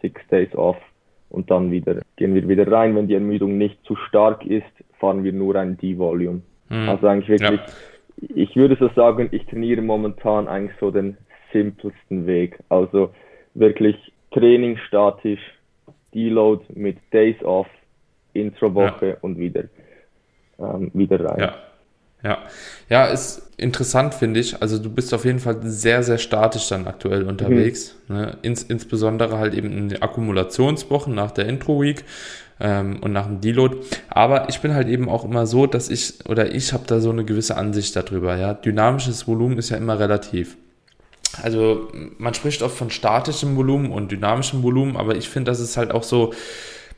[0.00, 0.76] six days off
[1.28, 2.94] und dann wieder gehen wir wieder rein.
[2.94, 6.42] Wenn die Ermüdung nicht zu stark ist, fahren wir nur ein D-Volume.
[6.68, 6.88] Mhm.
[6.88, 8.28] Also eigentlich wirklich, ja.
[8.34, 11.16] ich würde so sagen, ich trainiere momentan eigentlich so den
[11.52, 12.58] simpelsten Weg.
[12.68, 13.10] Also
[13.54, 13.96] wirklich
[14.32, 15.40] Training statisch,
[16.14, 17.66] Deload mit Days off,
[18.32, 19.16] Intro-Woche ja.
[19.20, 19.64] und wieder,
[20.58, 21.40] ähm, wieder rein.
[21.40, 21.54] Ja.
[22.22, 22.38] Ja,
[22.90, 24.60] ja, ist interessant, finde ich.
[24.60, 27.96] Also du bist auf jeden Fall sehr, sehr statisch dann aktuell unterwegs.
[28.08, 28.16] Mhm.
[28.16, 28.38] Ne?
[28.42, 32.04] Ins, insbesondere halt eben in den Akkumulationswochen nach der Intro-Week
[32.60, 33.78] ähm, und nach dem Deload.
[34.08, 37.10] Aber ich bin halt eben auch immer so, dass ich, oder ich habe da so
[37.10, 38.36] eine gewisse Ansicht darüber.
[38.36, 40.58] Ja, Dynamisches Volumen ist ja immer relativ.
[41.42, 41.88] Also
[42.18, 45.92] man spricht oft von statischem Volumen und dynamischem Volumen, aber ich finde, das ist halt
[45.92, 46.32] auch so,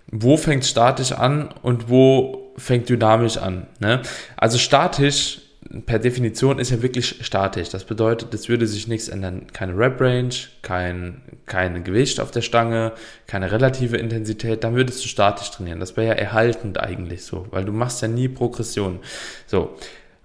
[0.08, 3.66] wo fängt statisch an und wo fängt dynamisch an.
[3.80, 4.02] Ne?
[4.36, 5.40] Also statisch
[5.86, 7.70] per Definition ist ja wirklich statisch.
[7.70, 9.46] Das bedeutet, es würde sich nichts ändern.
[9.52, 12.92] Keine Rep-Range, kein, kein Gewicht auf der Stange,
[13.26, 14.64] keine relative Intensität.
[14.64, 15.80] Dann würdest du statisch trainieren.
[15.80, 19.00] Das wäre ja erhaltend eigentlich so, weil du machst ja nie Progression.
[19.46, 19.76] So.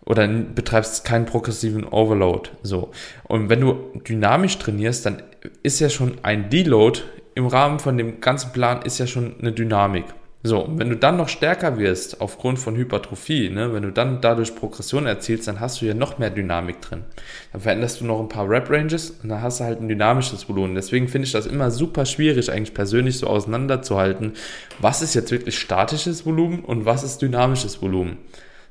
[0.07, 2.49] Oder betreibst keinen progressiven Overload.
[2.63, 2.91] So.
[3.25, 3.75] Und wenn du
[4.07, 5.21] dynamisch trainierst, dann
[5.63, 7.01] ist ja schon ein Deload
[7.35, 10.05] im Rahmen von dem ganzen Plan ist ja schon eine Dynamik.
[10.43, 14.21] So, und wenn du dann noch stärker wirst aufgrund von Hypertrophie, ne, wenn du dann
[14.21, 17.03] dadurch Progression erzielst, dann hast du ja noch mehr Dynamik drin.
[17.51, 20.73] Dann veränderst du noch ein paar Rep-Ranges und dann hast du halt ein dynamisches Volumen.
[20.73, 24.33] Deswegen finde ich das immer super schwierig, eigentlich persönlich so auseinanderzuhalten,
[24.79, 28.17] was ist jetzt wirklich statisches Volumen und was ist dynamisches Volumen.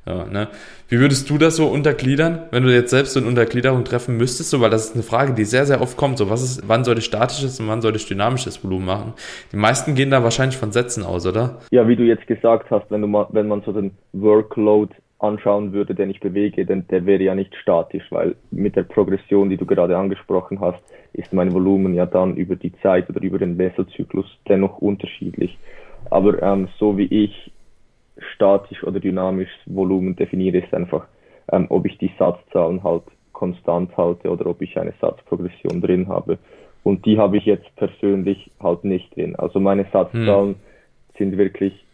[0.06, 0.48] Ja, ne?
[0.88, 4.50] Wie würdest du das so untergliedern, wenn du jetzt selbst so eine Untergliederung treffen müsstest?
[4.50, 6.18] So, weil das ist eine Frage, die sehr, sehr oft kommt.
[6.18, 9.14] So, was ist, wann soll ich statisches und wann soll ich dynamisches Volumen machen?
[9.50, 11.58] Die meisten gehen da wahrscheinlich von Sätzen aus, oder?
[11.72, 15.72] Ja, wie du jetzt gesagt hast, wenn du mal, wenn man so den Workload anschauen
[15.72, 19.56] würde, den ich bewege, denn der wäre ja nicht statisch, weil mit der Progression, die
[19.56, 20.78] du gerade angesprochen hast,
[21.14, 25.58] ist mein Volumen ja dann über die Zeit oder über den Wesselzyklus dennoch unterschiedlich.
[26.10, 27.50] Aber ähm, so wie ich
[28.35, 31.07] statisch oder dynamisch Volumen definiere, ist einfach,
[31.52, 36.38] ähm, ob ich die Satzzahlen halt konstant halte oder ob ich eine Satzprogression drin habe.
[36.83, 39.37] Und die habe ich jetzt persönlich halt nicht drin.
[39.37, 40.61] Also meine Satzzahlen hm.
[41.18, 41.85] sind wirklich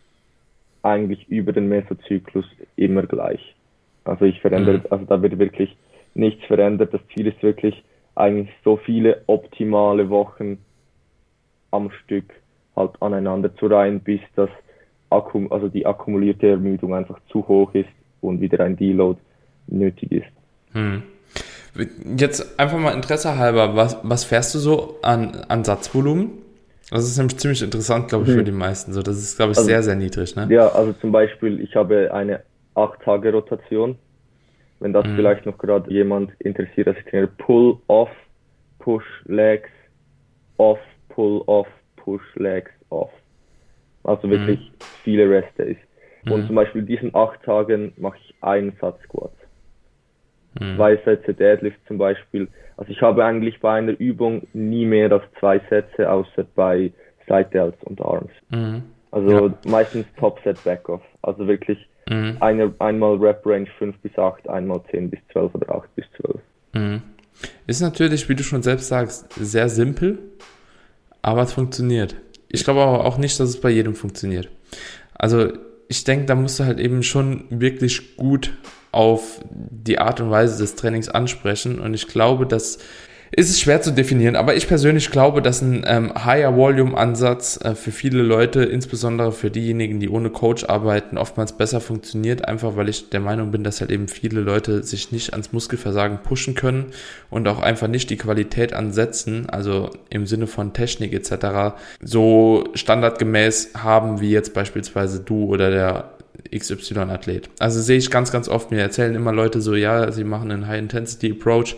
[0.83, 2.45] eigentlich über den Mesozyklus
[2.77, 3.55] immer gleich.
[4.05, 4.87] Also ich verändere, hm.
[4.91, 5.77] also da wird wirklich
[6.15, 6.93] nichts verändert.
[6.93, 7.83] Das Ziel ist wirklich
[8.15, 10.59] eigentlich so viele optimale Wochen
[11.71, 12.33] am Stück
[12.77, 14.51] halt aneinander zu reihen, bis das
[15.13, 17.89] Akkum, also die akkumulierte Ermüdung einfach zu hoch ist
[18.21, 19.19] und wieder ein Deload
[19.67, 20.27] nötig ist.
[20.73, 21.03] Hm.
[22.17, 26.31] Jetzt einfach mal Interesse halber, was, was fährst du so an, an Satzvolumen?
[26.91, 28.45] Das ist nämlich ziemlich interessant, glaube ich, für hm.
[28.45, 28.93] die meisten.
[28.93, 30.37] So, das ist, glaube ich, also, sehr, sehr niedrig.
[30.37, 30.47] Ne?
[30.51, 32.43] Ja, also zum Beispiel, ich habe eine
[32.75, 33.97] 8-Tage-Rotation.
[34.81, 35.17] Wenn das hm.
[35.17, 38.11] vielleicht noch gerade jemand interessiert, dass ich trainiere Pull, Off,
[38.79, 39.71] Push, Legs,
[40.59, 43.11] Off, Pull, Off, Push, Legs, Off.
[44.05, 44.85] Also wirklich mhm.
[45.05, 45.77] viele Rest Days.
[46.27, 46.47] Und mhm.
[46.47, 49.37] zum Beispiel diesen acht Tagen mache ich einen Satz Squats.
[50.61, 50.77] Mhm.
[50.77, 52.49] Zwei Sätze Deadlift zum Beispiel.
[52.77, 56.93] Also ich habe eigentlich bei einer Übung nie mehr als zwei Sätze, außer bei
[57.27, 58.31] Side Delts und Arms.
[58.51, 58.83] Mhm.
[59.11, 59.55] Also ja.
[59.67, 61.03] meistens Top Set Backoff.
[61.23, 62.37] Also wirklich mhm.
[62.41, 66.41] eine, einmal Rep Range 5 bis 8, einmal 10 bis 12 oder 8 bis 12.
[66.75, 67.03] Mhm.
[67.67, 70.19] Ist natürlich, wie du schon selbst sagst, sehr simpel,
[71.23, 72.17] aber es funktioniert.
[72.53, 74.49] Ich glaube aber auch nicht, dass es bei jedem funktioniert.
[75.15, 75.53] Also
[75.89, 78.53] ich denke, da musst du halt eben schon wirklich gut
[78.93, 81.81] auf die Art und Weise des Trainings ansprechen.
[81.81, 82.79] Und ich glaube, dass
[83.35, 87.59] ist es schwer zu definieren, aber ich persönlich glaube, dass ein ähm, Higher Volume Ansatz
[87.65, 92.77] äh, für viele Leute, insbesondere für diejenigen, die ohne Coach arbeiten, oftmals besser funktioniert, einfach
[92.77, 96.55] weil ich der Meinung bin, dass halt eben viele Leute sich nicht ans Muskelversagen pushen
[96.55, 96.93] können
[97.31, 103.71] und auch einfach nicht die Qualität ansetzen, also im Sinne von Technik etc., so standardgemäß
[103.79, 106.11] haben wie jetzt beispielsweise du oder der
[106.55, 107.49] XY-Athlet.
[107.59, 110.67] Also sehe ich ganz, ganz oft, mir erzählen immer Leute so, ja, sie machen einen
[110.67, 111.77] High-Intensity-Approach,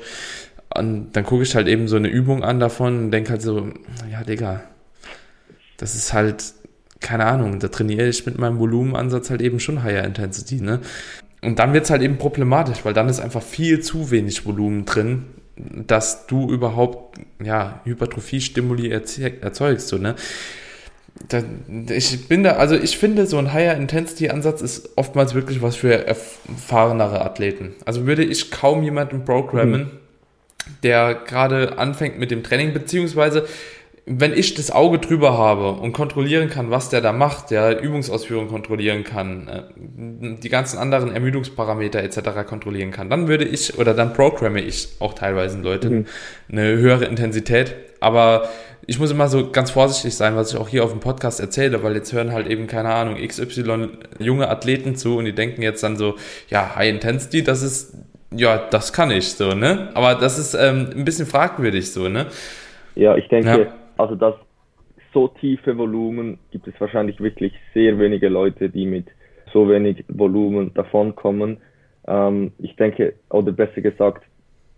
[0.76, 3.68] und dann gucke ich halt eben so eine Übung an davon und denke halt so,
[4.10, 4.62] ja, Digga,
[5.76, 6.44] das ist halt,
[7.00, 10.80] keine Ahnung, da trainiere ich mit meinem Volumenansatz halt eben schon Higher Intensity, ne?
[11.42, 14.86] Und dann wird es halt eben problematisch, weil dann ist einfach viel zu wenig Volumen
[14.86, 19.88] drin, dass du überhaupt ja, Hypertrophie-Stimuli erzeugst.
[19.88, 20.14] So, ne?
[21.90, 25.76] Ich bin da, also ich finde, so ein Higher Intensity Ansatz ist oftmals wirklich was
[25.76, 27.74] für erfahrenere Athleten.
[27.84, 29.90] Also würde ich kaum jemanden programmen, mhm.
[30.82, 33.46] Der gerade anfängt mit dem Training, beziehungsweise
[34.06, 38.48] wenn ich das Auge drüber habe und kontrollieren kann, was der da macht, der Übungsausführung
[38.48, 39.62] kontrollieren kann, äh,
[40.40, 42.46] die ganzen anderen Ermüdungsparameter etc.
[42.46, 46.06] kontrollieren kann, dann würde ich oder dann programme ich auch teilweise Leute mhm.
[46.50, 47.74] eine höhere Intensität.
[48.00, 48.50] Aber
[48.86, 51.82] ich muss immer so ganz vorsichtig sein, was ich auch hier auf dem Podcast erzähle,
[51.82, 53.88] weil jetzt hören halt eben, keine Ahnung, XY
[54.18, 56.16] junge Athleten zu und die denken jetzt dann so,
[56.50, 57.94] ja, High Intensity, das ist,
[58.36, 59.90] ja, das kann ich so, ne?
[59.94, 62.26] Aber das ist ähm, ein bisschen fragwürdig so, ne?
[62.94, 64.34] Ja, ich denke, ja also das
[65.12, 69.06] so tiefe Volumen gibt es wahrscheinlich wirklich sehr wenige Leute, die mit
[69.52, 71.58] so wenig Volumen davonkommen.
[72.06, 74.24] Ähm, ich denke, oder besser gesagt,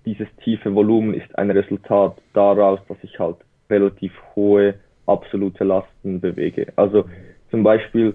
[0.04, 3.36] dieses tiefe Volumen ist ein Resultat daraus, dass ich halt
[3.70, 4.74] relativ hohe
[5.06, 6.72] absolute Lasten bewege.
[6.76, 7.06] Also
[7.50, 8.14] zum Beispiel,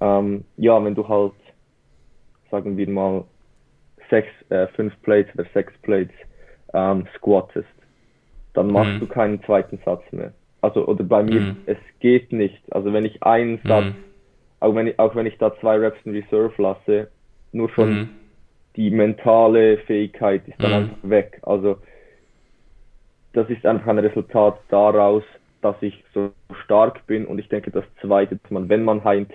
[0.00, 1.32] ähm, ja, wenn du halt,
[2.50, 3.24] sagen wir mal,
[4.10, 6.14] sechs, äh, fünf Plates oder sechs Plates
[6.74, 7.68] ähm, squattest,
[8.54, 9.00] dann machst mhm.
[9.00, 10.32] du keinen zweiten Satz mehr.
[10.60, 11.56] Also, oder bei mir, mhm.
[11.66, 12.60] es geht nicht.
[12.70, 13.68] Also, wenn ich einen mhm.
[13.68, 13.94] Satz, mhm.
[14.60, 17.08] auch, wenn ich, auch wenn ich da zwei Reps in Reserve lasse,
[17.52, 18.08] nur schon mhm.
[18.76, 20.76] die mentale Fähigkeit ist dann mhm.
[20.76, 21.40] einfach weg.
[21.42, 21.78] Also,
[23.32, 25.22] das ist einfach ein Resultat daraus,
[25.62, 26.32] dass ich so
[26.64, 27.26] stark bin.
[27.26, 29.26] Und ich denke, das Zweite, dass man, wenn man High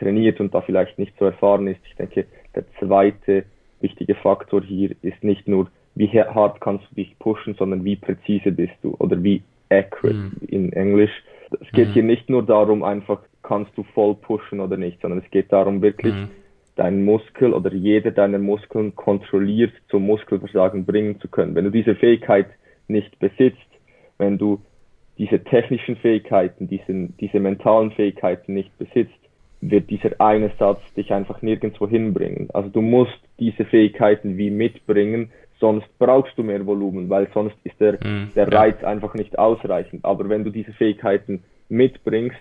[0.00, 3.44] trainiert und da vielleicht nicht so erfahren ist, ich denke, der zweite
[3.82, 8.52] wichtige Faktor hier ist nicht nur, wie hart kannst du dich pushen, sondern wie präzise
[8.52, 10.32] bist du oder wie accurate mhm.
[10.48, 11.12] in Englisch.
[11.60, 11.92] Es geht mhm.
[11.92, 15.82] hier nicht nur darum, einfach kannst du voll pushen oder nicht, sondern es geht darum,
[15.82, 16.28] wirklich mhm.
[16.76, 21.54] deinen Muskel oder jede deiner Muskeln kontrolliert zum Muskelversagen bringen zu können.
[21.54, 22.46] Wenn du diese Fähigkeit
[22.88, 23.58] nicht besitzt,
[24.18, 24.60] wenn du
[25.18, 29.19] diese technischen Fähigkeiten, diesen, diese mentalen Fähigkeiten nicht besitzt,
[29.60, 32.48] wird dieser eine Satz dich einfach nirgendwo hinbringen.
[32.52, 37.78] Also du musst diese Fähigkeiten wie mitbringen, sonst brauchst du mehr Volumen, weil sonst ist
[37.78, 38.88] der, mhm, der Reiz ja.
[38.88, 40.04] einfach nicht ausreichend.
[40.04, 42.40] Aber wenn du diese Fähigkeiten mitbringst,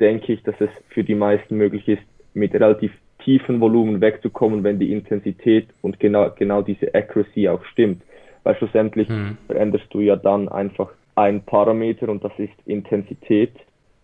[0.00, 2.02] denke ich, dass es für die meisten möglich ist,
[2.34, 2.92] mit relativ
[3.24, 8.02] tiefen Volumen wegzukommen, wenn die Intensität und genau, genau diese Accuracy auch stimmt.
[8.44, 9.36] Weil schlussendlich mhm.
[9.46, 13.52] veränderst du ja dann einfach ein Parameter und das ist Intensität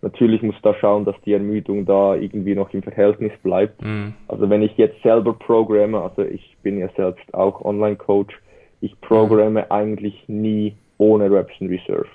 [0.02, 3.80] Natürlich muss da schauen, dass die Ermüdung da irgendwie noch im Verhältnis bleibt.
[3.82, 4.14] Mhm.
[4.26, 8.36] Also wenn ich jetzt selber programme, also ich bin ja selbst auch Online-Coach,
[8.80, 9.70] ich programme mhm.
[9.70, 12.08] eigentlich nie ohne Reps in Reserve.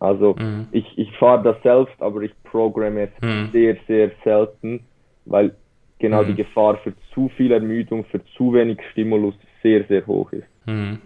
[0.00, 0.68] Also mhm.
[0.72, 3.50] ich, ich fahre das selbst, aber ich programme es mhm.
[3.52, 4.80] sehr, sehr selten,
[5.26, 5.54] weil
[5.98, 6.36] genau die mhm.
[6.36, 10.48] Gefahr für zu viel Ermüdung, für zu wenig Stimulus sehr, sehr hoch ist.
[10.66, 10.98] Mhm.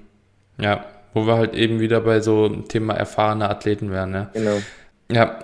[0.58, 0.84] Ja,
[1.14, 4.12] wo wir halt eben wieder bei so Thema erfahrene Athleten wären.
[4.12, 4.30] Ne?
[4.32, 4.56] Genau.
[5.10, 5.38] Ja,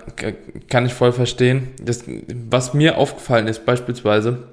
[0.68, 1.68] kann ich voll verstehen.
[1.80, 2.04] Das,
[2.50, 4.48] was mir aufgefallen ist, beispielsweise,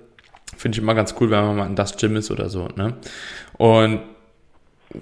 [0.56, 2.68] finde ich immer ganz cool, wenn man mal in das Gym ist oder so.
[2.76, 2.94] Ne?
[3.58, 4.02] Und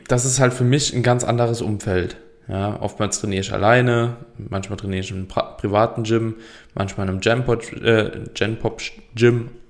[0.07, 2.17] das ist halt für mich ein ganz anderes Umfeld.
[2.47, 6.35] Ja, oftmals trainiere ich alleine, manchmal trainiere ich einem privaten Gym,
[6.75, 8.11] manchmal in einem Genpop, äh.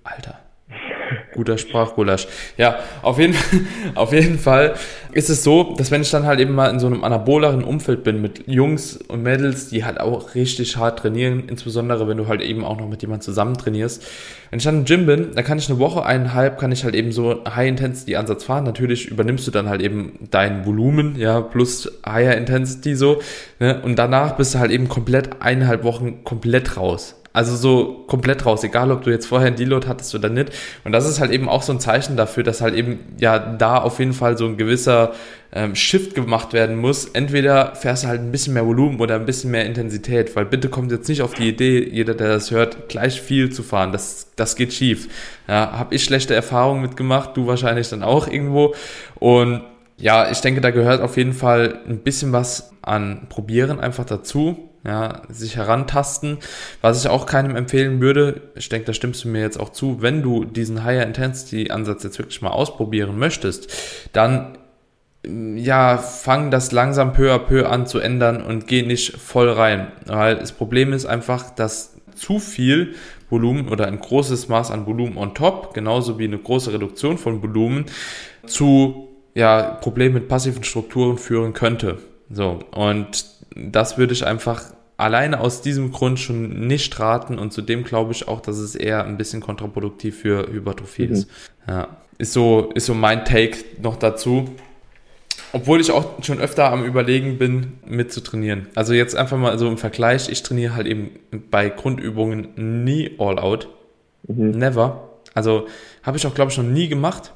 [0.04, 0.40] Alter,
[1.34, 2.28] Guter Sprachgulasch.
[2.58, 3.36] Ja, auf jeden,
[3.96, 4.76] auf jeden Fall
[5.12, 8.04] ist es so, dass wenn ich dann halt eben mal in so einem anaboleren Umfeld
[8.04, 12.42] bin mit Jungs und Mädels, die halt auch richtig hart trainieren, insbesondere wenn du halt
[12.42, 14.06] eben auch noch mit jemandem zusammen trainierst.
[14.50, 16.96] Wenn ich dann im Gym bin, dann kann ich eine Woche, eineinhalb, kann ich halt
[16.96, 18.64] eben so High-Intensity-Ansatz fahren.
[18.64, 23.22] Natürlich übernimmst du dann halt eben dein Volumen, ja, plus Higher Intensity so,
[23.60, 23.82] ne?
[23.82, 27.17] Und danach bist du halt eben komplett eineinhalb Wochen komplett raus.
[27.38, 30.52] Also so komplett raus, egal ob du jetzt vorher einen Deload hattest oder nicht.
[30.84, 33.78] Und das ist halt eben auch so ein Zeichen dafür, dass halt eben ja da
[33.78, 35.12] auf jeden Fall so ein gewisser
[35.54, 37.06] ähm, Shift gemacht werden muss.
[37.06, 40.68] Entweder fährst du halt ein bisschen mehr Volumen oder ein bisschen mehr Intensität, weil bitte
[40.70, 43.92] kommt jetzt nicht auf die Idee, jeder, der das hört, gleich viel zu fahren.
[43.92, 45.08] Das, das geht schief.
[45.48, 48.74] Ja, habe ich schlechte Erfahrungen mitgemacht, du wahrscheinlich dann auch irgendwo.
[49.20, 49.62] Und
[49.98, 54.68] ja, ich denke, da gehört auf jeden Fall ein bisschen was an Probieren einfach dazu
[54.88, 56.38] ja, sich herantasten.
[56.82, 60.02] Was ich auch keinem empfehlen würde, ich denke, da stimmst du mir jetzt auch zu,
[60.02, 63.72] wenn du diesen Higher Intensity Ansatz jetzt wirklich mal ausprobieren möchtest,
[64.14, 64.58] dann
[65.56, 69.92] ja, fang das langsam peu à peu an zu ändern und geh nicht voll rein.
[70.06, 72.96] Weil das Problem ist einfach, dass zu viel
[73.30, 77.44] Volumen oder ein großes Maß an Volumen on top, genauso wie eine große Reduktion von
[77.44, 77.86] Volumen,
[78.46, 81.98] zu ja, Problemen mit passiven Strukturen führen könnte.
[82.30, 83.26] So, und
[83.56, 84.64] das würde ich einfach
[84.98, 89.06] alleine aus diesem Grund schon nicht raten und zudem glaube ich auch, dass es eher
[89.06, 91.14] ein bisschen kontraproduktiv für Hypertrophie mhm.
[91.14, 91.30] ist.
[91.68, 94.50] Ja, ist so, ist so mein Take noch dazu.
[95.54, 98.68] Obwohl ich auch schon öfter am Überlegen bin, mitzutrainieren.
[98.76, 101.12] Also jetzt einfach mal so im Vergleich, ich trainiere halt eben
[101.50, 103.70] bei Grundübungen nie all out.
[104.28, 104.52] Mhm.
[104.52, 105.10] Never.
[105.34, 105.68] Also
[106.04, 107.32] habe ich auch, glaube ich, noch nie gemacht.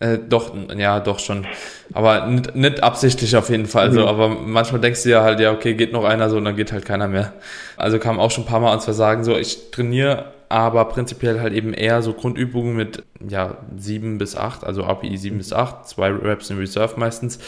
[0.00, 1.46] Äh, doch, ja, doch schon.
[1.92, 3.90] Aber nicht, nicht absichtlich auf jeden Fall.
[3.90, 3.94] Mhm.
[3.94, 6.56] So, aber manchmal denkst du ja halt, ja, okay, geht noch einer so und dann
[6.56, 7.34] geht halt keiner mehr.
[7.76, 9.24] Also kam auch schon ein paar Mal ans Versagen.
[9.24, 14.64] So, ich trainiere aber prinzipiell halt eben eher so Grundübungen mit ja, sieben bis acht,
[14.64, 17.38] also API sieben bis acht, zwei Reps in Reserve meistens.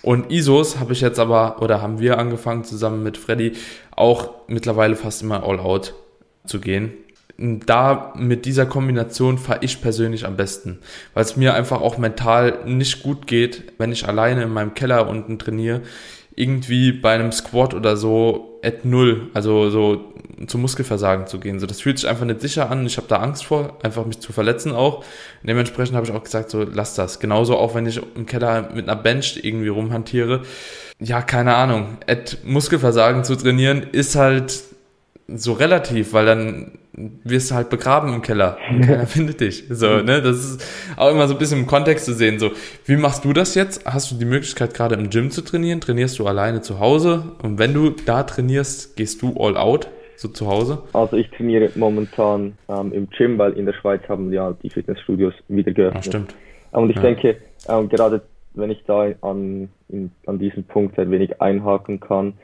[0.00, 3.54] Und ISOs habe ich jetzt aber, oder haben wir angefangen zusammen mit Freddy,
[3.90, 5.94] auch mittlerweile fast immer all out
[6.46, 6.92] zu gehen
[7.38, 10.78] da mit dieser Kombination fahre ich persönlich am besten,
[11.14, 15.08] weil es mir einfach auch mental nicht gut geht, wenn ich alleine in meinem Keller
[15.08, 15.82] unten trainiere,
[16.36, 20.14] irgendwie bei einem Squat oder so at null, also so
[20.46, 21.60] zum Muskelversagen zu gehen.
[21.60, 22.86] So, das fühlt sich einfach nicht sicher an.
[22.86, 25.04] Ich habe da Angst vor, einfach mich zu verletzen auch.
[25.42, 27.20] Dementsprechend habe ich auch gesagt, so lass das.
[27.20, 30.42] Genauso auch wenn ich im Keller mit einer Bench irgendwie rumhantiere.
[30.98, 31.98] Ja, keine Ahnung.
[32.08, 34.64] At Muskelversagen zu trainieren ist halt
[35.28, 38.58] so relativ, weil dann wirst du halt begraben im Keller.
[38.86, 39.64] Keiner findet dich.
[39.70, 40.22] So, ne?
[40.22, 42.38] Das ist auch immer so ein bisschen im Kontext zu sehen.
[42.38, 42.50] So,
[42.84, 43.84] wie machst du das jetzt?
[43.86, 45.80] Hast du die Möglichkeit, gerade im Gym zu trainieren?
[45.80, 47.32] Trainierst du alleine zu Hause?
[47.42, 49.88] Und wenn du da trainierst, gehst du all out?
[50.16, 50.82] So zu Hause?
[50.92, 55.34] Also ich trainiere momentan ähm, im Gym, weil in der Schweiz haben ja die Fitnessstudios
[55.48, 56.02] wieder geöffnet.
[56.04, 56.34] Ach, stimmt.
[56.70, 57.02] Und ich ja.
[57.02, 57.36] denke,
[57.68, 58.22] ähm, gerade
[58.54, 62.34] wenn ich da an, in, an diesem Punkt ein wenig einhaken kann,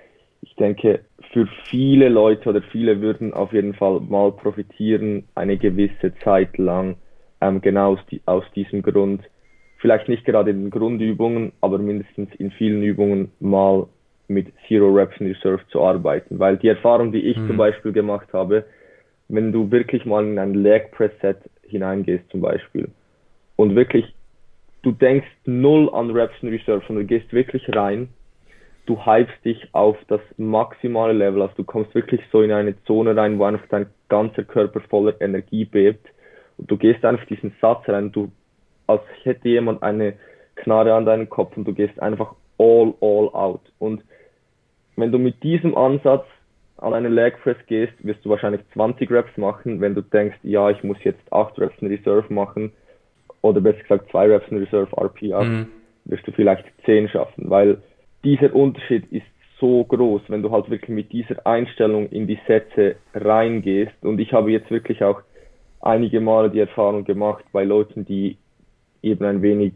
[0.43, 1.01] ich denke,
[1.33, 6.97] für viele Leute oder viele würden auf jeden Fall mal profitieren, eine gewisse Zeit lang,
[7.41, 9.23] ähm, genau aus, die, aus diesem Grund.
[9.79, 13.87] Vielleicht nicht gerade in den Grundübungen, aber mindestens in vielen Übungen mal
[14.29, 16.39] mit Zero Reps in Reserve zu arbeiten.
[16.39, 17.49] Weil die Erfahrung, die ich mhm.
[17.49, 18.65] zum Beispiel gemacht habe,
[19.29, 22.89] wenn du wirklich mal in ein Leg Press Set hineingehst zum Beispiel
[23.57, 24.05] und wirklich,
[24.83, 28.09] du denkst null an Reps in Reserve, sondern du gehst wirklich rein
[28.87, 33.17] du hypst dich auf das maximale Level, also du kommst wirklich so in eine Zone
[33.17, 36.07] rein, wo einfach dein ganzer Körper voller Energie bebt
[36.59, 38.31] und du gehst einfach diesen Satz rein, du,
[38.87, 40.15] als hätte jemand eine
[40.57, 43.63] Knarre an deinem Kopf und du gehst einfach all, all out.
[43.79, 44.03] Und
[44.97, 46.27] wenn du mit diesem Ansatz
[46.77, 49.81] an eine Leg Press gehst, wirst du wahrscheinlich 20 Reps machen.
[49.81, 52.73] Wenn du denkst, ja, ich muss jetzt 8 Reps in Reserve machen,
[53.43, 55.69] oder besser gesagt 2 Reps in Reserve RPA, mhm.
[56.05, 57.81] wirst du vielleicht 10 schaffen, weil
[58.25, 59.27] dieser Unterschied ist
[59.61, 64.03] so groß, wenn du halt wirklich mit dieser Einstellung in die Sätze reingehst.
[64.03, 65.21] Und ich habe jetzt wirklich auch
[65.81, 68.39] einige Male die Erfahrung gemacht bei Leuten, die
[69.03, 69.73] eben ein wenig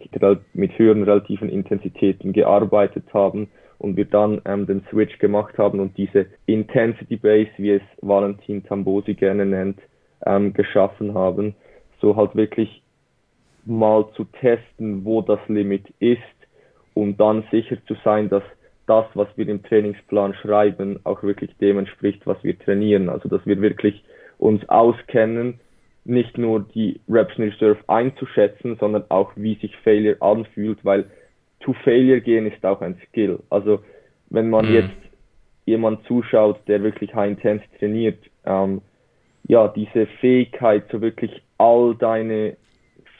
[0.53, 5.97] mit höheren relativen Intensitäten gearbeitet haben und wir dann ähm, den Switch gemacht haben und
[5.97, 9.78] diese Intensity Base, wie es Valentin Tambosi gerne nennt,
[10.26, 11.55] ähm, geschaffen haben,
[12.01, 12.82] so halt wirklich
[13.64, 16.20] mal zu testen, wo das Limit ist
[16.95, 18.42] um dann sicher zu sein, dass
[18.86, 23.09] das, was wir im Trainingsplan schreiben, auch wirklich dem entspricht, was wir trainieren.
[23.09, 24.03] Also dass wir wirklich
[24.38, 25.61] uns auskennen,
[26.05, 31.07] nicht nur die Reps in Reserve einzuschätzen, sondern auch wie sich Failure anfühlt, weil
[31.61, 33.38] to Failure gehen ist auch ein Skill.
[33.49, 33.80] Also
[34.28, 34.74] wenn man mhm.
[34.74, 35.05] jetzt
[35.64, 38.82] jemand zuschaut, der wirklich High Intense trainiert, ähm,
[39.47, 42.57] ja, diese Fähigkeit, so wirklich all deine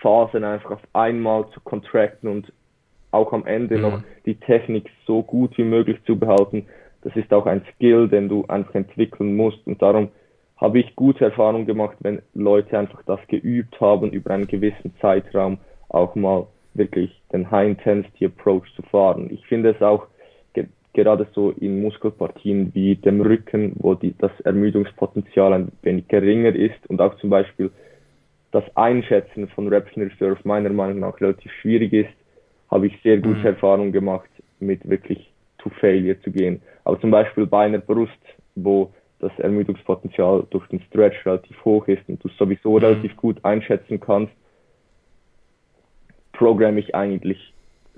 [0.01, 2.53] Phasen einfach auf einmal zu contracten und
[3.15, 3.83] auch am Ende mhm.
[3.83, 6.67] noch die Technik so gut wie möglich zu behalten.
[7.03, 9.67] Das ist auch ein Skill, den du einfach entwickeln musst.
[9.67, 10.09] Und darum
[10.57, 15.59] habe ich gute Erfahrungen gemacht, wenn Leute einfach das geübt haben, über einen gewissen Zeitraum
[15.89, 19.29] auch mal wirklich den High-Intensity-Approach zu fahren.
[19.31, 20.07] Ich finde es auch
[20.55, 26.55] ge gerade so in Muskelpartien wie dem Rücken, wo die, das Ermüdungspotenzial ein wenig geringer
[26.55, 27.71] ist und auch zum Beispiel
[28.51, 32.15] das Einschätzen von Reps in Reserve meiner Meinung nach relativ schwierig ist,
[32.71, 33.47] habe ich sehr gute mhm.
[33.47, 34.29] Erfahrungen gemacht,
[34.61, 36.61] mit wirklich to Failure zu gehen.
[36.85, 38.13] Aber zum Beispiel bei einer Brust,
[38.55, 42.85] wo das Ermüdungspotenzial durch den Stretch relativ hoch ist und du sowieso mhm.
[42.85, 44.33] relativ gut einschätzen kannst,
[46.33, 47.55] programme ich eigentlich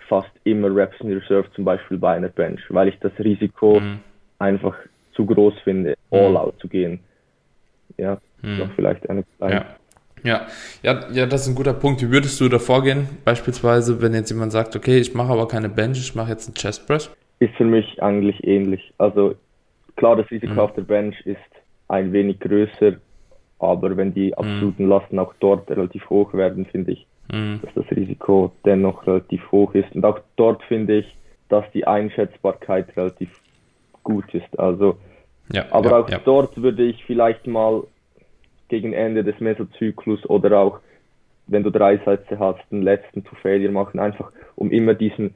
[0.08, 3.98] fast immer Reps in Reserve, zum Beispiel bei einer Bench, weil ich das Risiko mhm.
[4.38, 4.76] einfach
[5.14, 6.36] zu groß finde, all mhm.
[6.36, 7.00] out zu gehen.
[7.96, 8.58] Ja, mhm.
[8.58, 9.54] noch vielleicht eine kleine.
[9.54, 9.76] Ja.
[10.26, 10.46] Ja,
[10.82, 12.02] ja, ja, das ist ein guter Punkt.
[12.02, 13.08] Wie würdest du da vorgehen?
[13.24, 16.54] Beispielsweise, wenn jetzt jemand sagt, okay, ich mache aber keine Bench, ich mache jetzt einen
[16.54, 17.14] Chest Press?
[17.38, 18.92] Ist für mich eigentlich ähnlich.
[18.98, 19.34] Also
[19.94, 20.58] klar, das Risiko mhm.
[20.58, 21.38] auf der Bench ist
[21.88, 22.96] ein wenig größer,
[23.60, 24.34] aber wenn die mhm.
[24.34, 24.90] absoluten mhm.
[24.90, 27.60] Lasten auch dort relativ hoch werden, finde ich, mhm.
[27.62, 29.94] dass das Risiko dennoch relativ hoch ist.
[29.94, 31.16] Und auch dort finde ich,
[31.48, 33.30] dass die Einschätzbarkeit relativ
[34.02, 34.58] gut ist.
[34.58, 34.98] Also
[35.52, 36.20] Ja, Aber ja, auch ja.
[36.24, 37.84] dort würde ich vielleicht mal
[38.68, 40.80] gegen Ende des Mesozyklus oder auch,
[41.46, 45.34] wenn du drei Sätze hast, den letzten to Failure machen, einfach um immer diesen,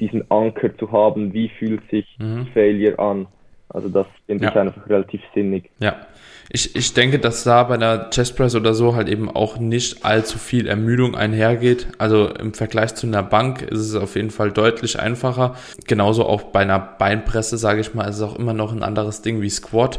[0.00, 2.46] diesen Anker zu haben, wie fühlt sich mhm.
[2.52, 3.26] Failure an.
[3.68, 4.50] Also das finde ja.
[4.50, 5.70] ich einfach relativ sinnig.
[5.80, 6.06] Ja,
[6.48, 10.04] ich, ich denke, dass da bei einer Chest Press oder so halt eben auch nicht
[10.04, 11.88] allzu viel Ermüdung einhergeht.
[11.98, 15.56] Also im Vergleich zu einer Bank ist es auf jeden Fall deutlich einfacher.
[15.86, 19.22] Genauso auch bei einer Beinpresse, sage ich mal, ist es auch immer noch ein anderes
[19.22, 19.98] Ding wie Squat.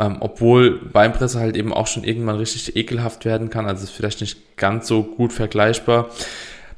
[0.00, 3.66] Ähm, obwohl Beinpresse halt eben auch schon irgendwann richtig ekelhaft werden kann.
[3.66, 6.08] Also ist vielleicht nicht ganz so gut vergleichbar.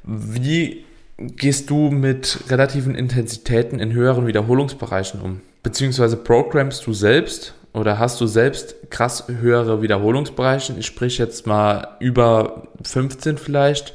[0.02, 0.84] Wie
[1.18, 5.40] gehst du mit relativen Intensitäten in höheren Wiederholungsbereichen um?
[5.62, 10.74] Beziehungsweise programmst du selbst oder hast du selbst krass höhere Wiederholungsbereiche?
[10.76, 13.94] Ich spreche jetzt mal über 15 vielleicht,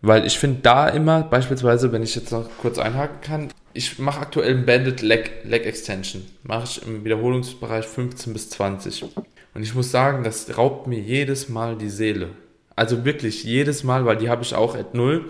[0.00, 4.20] weil ich finde da immer, beispielsweise, wenn ich jetzt noch kurz einhaken kann, ich mache
[4.20, 9.04] aktuell ein Banded Leg, Leg Extension, mache ich im Wiederholungsbereich 15 bis 20.
[9.54, 12.30] Und ich muss sagen, das raubt mir jedes Mal die Seele.
[12.76, 15.24] Also wirklich jedes Mal, weil die habe ich auch at null.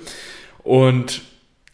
[0.65, 1.23] Und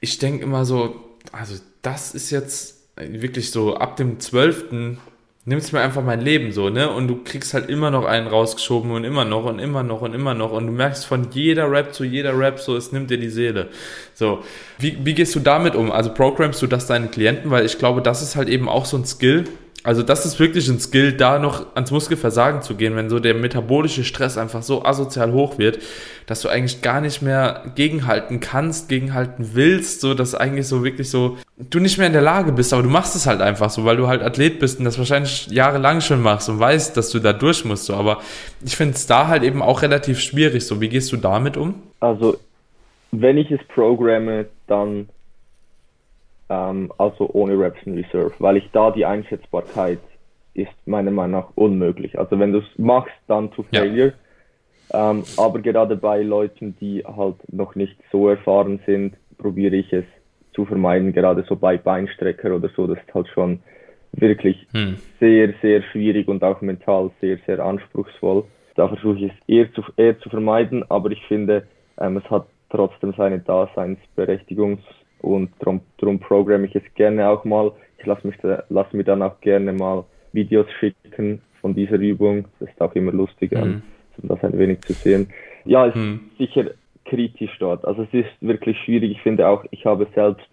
[0.01, 4.99] ich denke immer so, also das ist jetzt wirklich so ab dem 12.
[5.47, 6.91] nimmst mir einfach mein Leben so, ne?
[6.91, 10.15] Und du kriegst halt immer noch einen rausgeschoben und immer noch und immer noch und
[10.15, 10.53] immer noch.
[10.53, 13.69] Und du merkst von jeder Rap zu jeder Rap so, es nimmt dir die Seele.
[14.15, 14.43] So.
[14.79, 15.91] Wie, wie gehst du damit um?
[15.93, 17.51] Also programmst du das deinen Klienten?
[17.51, 19.45] Weil ich glaube, das ist halt eben auch so ein Skill,
[19.85, 23.35] also das ist wirklich ein Skill, da noch ans Muskelversagen zu gehen, wenn so der
[23.35, 25.79] metabolische Stress einfach so asozial hoch wird,
[26.25, 31.11] dass du eigentlich gar nicht mehr gegenhalten kannst, gegenhalten willst, so dass eigentlich so wirklich
[31.11, 33.85] so du nicht mehr in der Lage bist, aber du machst es halt einfach so,
[33.85, 37.19] weil du halt Athlet bist und das wahrscheinlich jahrelang schon machst und weißt, dass du
[37.19, 37.95] da durch musst, so.
[37.95, 38.23] Aber
[38.65, 40.67] ich finde es da halt eben auch relativ schwierig.
[40.67, 41.75] So, wie gehst du damit um?
[42.01, 42.39] Also
[43.21, 45.09] wenn ich es programme, dann
[46.49, 50.01] ähm, also ohne Reps in Reserve, weil ich da die Einschätzbarkeit
[50.55, 52.19] ist meiner Meinung nach unmöglich.
[52.19, 54.15] Also wenn du es machst, dann to failure.
[54.93, 55.11] Ja.
[55.11, 60.05] Ähm, aber gerade bei Leuten, die halt noch nicht so erfahren sind, probiere ich es
[60.55, 63.61] zu vermeiden, gerade so bei Beinstrecker oder so, das ist halt schon
[64.13, 64.97] wirklich hm.
[65.19, 68.45] sehr, sehr schwierig und auch mental sehr, sehr anspruchsvoll.
[68.77, 71.67] Da versuche ich es eher zu, eher zu vermeiden, aber ich finde,
[71.99, 74.79] ähm, es hat trotzdem seine Daseinsberechtigung
[75.21, 77.73] und darum, darum programme ich es gerne auch mal.
[77.99, 78.37] Ich lasse mich
[78.69, 82.47] lass mir dann auch gerne mal Videos schicken von dieser Übung.
[82.61, 83.83] Das ist auch immer lustig, mhm.
[84.21, 85.29] um das ein wenig zu sehen.
[85.65, 86.31] Ja, es mhm.
[86.33, 86.71] ist sicher
[87.05, 87.85] kritisch dort.
[87.85, 89.13] Also es ist wirklich schwierig.
[89.13, 90.47] Ich finde auch, ich habe selbst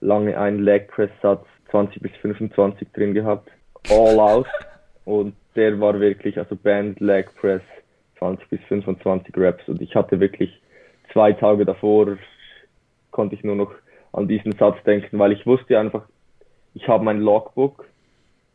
[0.00, 3.50] lange einen Leg Press Satz 20 bis 25 drin gehabt.
[3.90, 4.46] All out.
[5.04, 7.62] Und der war wirklich, also Band Leg Press
[8.18, 9.66] 20 bis 25 Reps.
[9.68, 10.60] Und ich hatte wirklich
[11.12, 12.16] zwei Tage davor,
[13.10, 13.72] konnte ich nur noch
[14.12, 16.02] an diesen Satz denken, weil ich wusste einfach,
[16.74, 17.86] ich habe mein Logbook,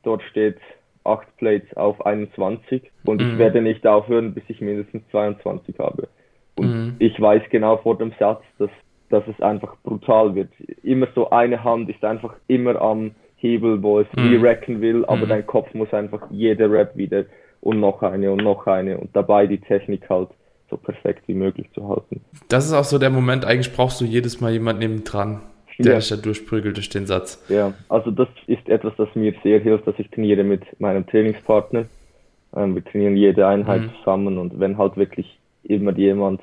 [0.03, 0.57] dort steht
[1.03, 3.31] 8 Plates auf 21 und mhm.
[3.31, 6.07] ich werde nicht aufhören, bis ich mindestens 22 habe.
[6.55, 6.95] Und mhm.
[6.99, 8.69] ich weiß genau vor dem Satz, dass,
[9.09, 10.49] dass es einfach brutal wird.
[10.83, 14.35] Immer so eine Hand ist einfach immer am Hebel, wo es mhm.
[14.35, 15.29] re-racken will, aber mhm.
[15.29, 17.25] dein Kopf muss einfach jede Rap wieder
[17.61, 20.29] und noch eine und noch eine und dabei die Technik halt
[20.73, 22.21] so perfekt wie möglich zu halten.
[22.49, 25.41] Das ist auch so der Moment, eigentlich brauchst du jedes Mal jemanden neben dran,
[25.77, 25.99] der ja.
[25.99, 27.43] dich da durchprügelt durch den Satz.
[27.49, 31.85] Ja, also das ist etwas, das mir sehr hilft, dass ich trainiere mit meinem Trainingspartner.
[32.55, 33.91] Ähm, wir trainieren jede Einheit mhm.
[33.99, 36.41] zusammen und wenn halt wirklich immer jemand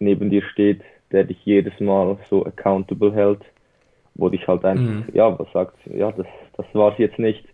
[0.00, 0.82] neben dir steht,
[1.12, 3.40] der dich jedes Mal so accountable hält,
[4.16, 5.04] wo dich halt einfach, mhm.
[5.12, 6.26] ja, was sagt, ja, das,
[6.56, 7.44] das war's jetzt nicht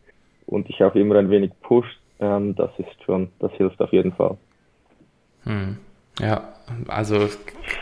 [0.46, 4.12] und dich auch immer ein wenig pusht, ähm, das ist schon, das hilft auf jeden
[4.12, 4.36] Fall.
[5.44, 5.78] Mhm.
[6.20, 6.52] Ja,
[6.88, 7.28] also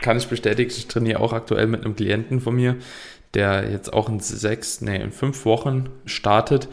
[0.01, 2.76] kann ich bestätigen, ich trainiere auch aktuell mit einem Klienten von mir,
[3.34, 6.68] der jetzt auch in sechs, nee, in fünf Wochen startet.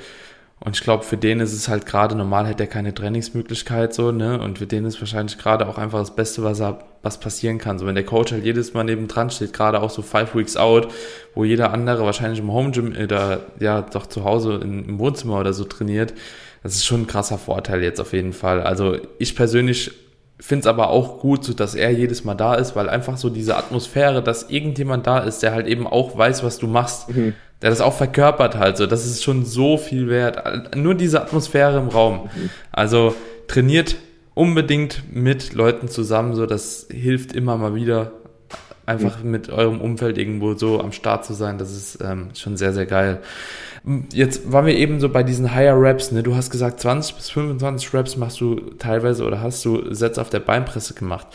[0.62, 4.12] Und ich glaube, für den ist es halt gerade normal, hätte er keine Trainingsmöglichkeit so,
[4.12, 4.40] ne?
[4.40, 7.78] Und für den ist wahrscheinlich gerade auch einfach das Beste, was er, was passieren kann.
[7.78, 10.88] So, wenn der Coach halt jedes Mal nebendran steht, gerade auch so five weeks out,
[11.36, 15.52] wo jeder andere wahrscheinlich im Home Gym oder ja doch zu Hause im Wohnzimmer oder
[15.52, 16.14] so trainiert,
[16.64, 18.62] das ist schon ein krasser Vorteil jetzt auf jeden Fall.
[18.62, 19.92] Also ich persönlich
[20.40, 23.30] finde es aber auch gut, so dass er jedes Mal da ist, weil einfach so
[23.30, 27.34] diese Atmosphäre, dass irgendjemand da ist, der halt eben auch weiß, was du machst, mhm.
[27.62, 30.76] der das auch verkörpert halt so, das ist schon so viel wert.
[30.76, 32.30] Nur diese Atmosphäre im Raum.
[32.36, 32.50] Mhm.
[32.72, 33.16] Also
[33.48, 33.96] trainiert
[34.34, 38.12] unbedingt mit Leuten zusammen, so das hilft immer mal wieder
[38.86, 39.32] einfach mhm.
[39.32, 42.86] mit eurem Umfeld irgendwo so am Start zu sein, das ist ähm, schon sehr, sehr
[42.86, 43.22] geil.
[44.12, 46.24] Jetzt waren wir eben so bei diesen Higher Raps, ne?
[46.24, 50.32] Du hast gesagt, 20 bis 25 Raps machst du teilweise oder hast du Sets auf
[50.32, 51.28] der Beinpresse gemacht.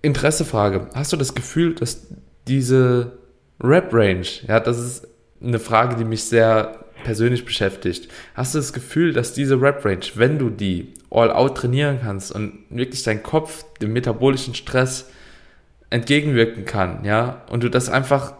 [0.00, 0.86] Interessefrage.
[0.94, 2.06] Hast du das Gefühl, dass
[2.46, 3.18] diese
[3.60, 5.08] Rap-Range, ja, das ist
[5.42, 10.38] eine Frage, die mich sehr persönlich beschäftigt, hast du das Gefühl, dass diese Rap-Range, wenn
[10.38, 15.08] du die all out trainieren kannst und wirklich dein Kopf dem metabolischen Stress
[15.90, 18.34] entgegenwirken kann, ja, und du das einfach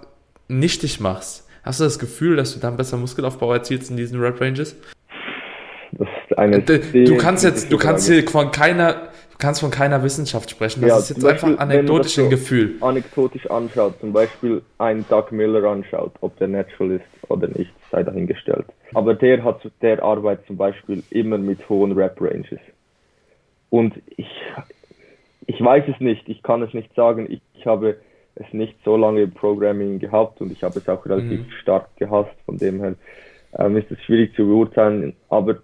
[0.49, 4.75] nichtig machst, hast du das Gefühl, dass du dann besser Muskelaufbau erzielst in diesen Rap-Ranges?
[5.93, 10.51] Das ist eine du kannst jetzt, du kannst hier von keiner, kannst von keiner Wissenschaft
[10.51, 10.81] sprechen.
[10.81, 12.77] Das ja, ist jetzt Beispiel, einfach anekdotisch so ein Gefühl.
[12.81, 18.03] Anekdotisch anschaut, zum Beispiel einen Doug Miller anschaut, ob der natural ist oder nicht, sei
[18.03, 18.67] dahingestellt.
[18.95, 22.61] Aber der hat, der arbeitet zum Beispiel immer mit hohen Rap-Ranges.
[23.69, 24.31] Und ich,
[25.47, 27.27] ich weiß es nicht, ich kann es nicht sagen.
[27.31, 27.99] Ich, ich habe
[28.39, 31.51] es nicht so lange im Programming gehabt und ich habe es auch relativ mhm.
[31.61, 32.35] stark gehasst.
[32.47, 32.95] Von dem her
[33.59, 35.15] ähm, ist es schwierig zu beurteilen.
[35.29, 35.59] Aber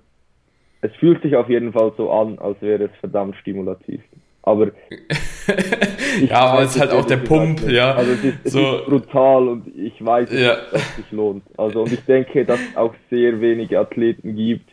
[0.80, 4.00] es fühlt sich auf jeden Fall so an, als wäre es verdammt stimulativ.
[4.42, 4.66] Aber
[6.28, 7.94] ja, aber es ist halt auch der Pump, ja.
[7.94, 8.76] Also es ist, es so.
[8.76, 10.56] ist brutal und ich weiß, ja.
[10.70, 11.44] dass es sich lohnt.
[11.56, 14.70] Also und ich denke, dass es auch sehr wenige Athleten gibt,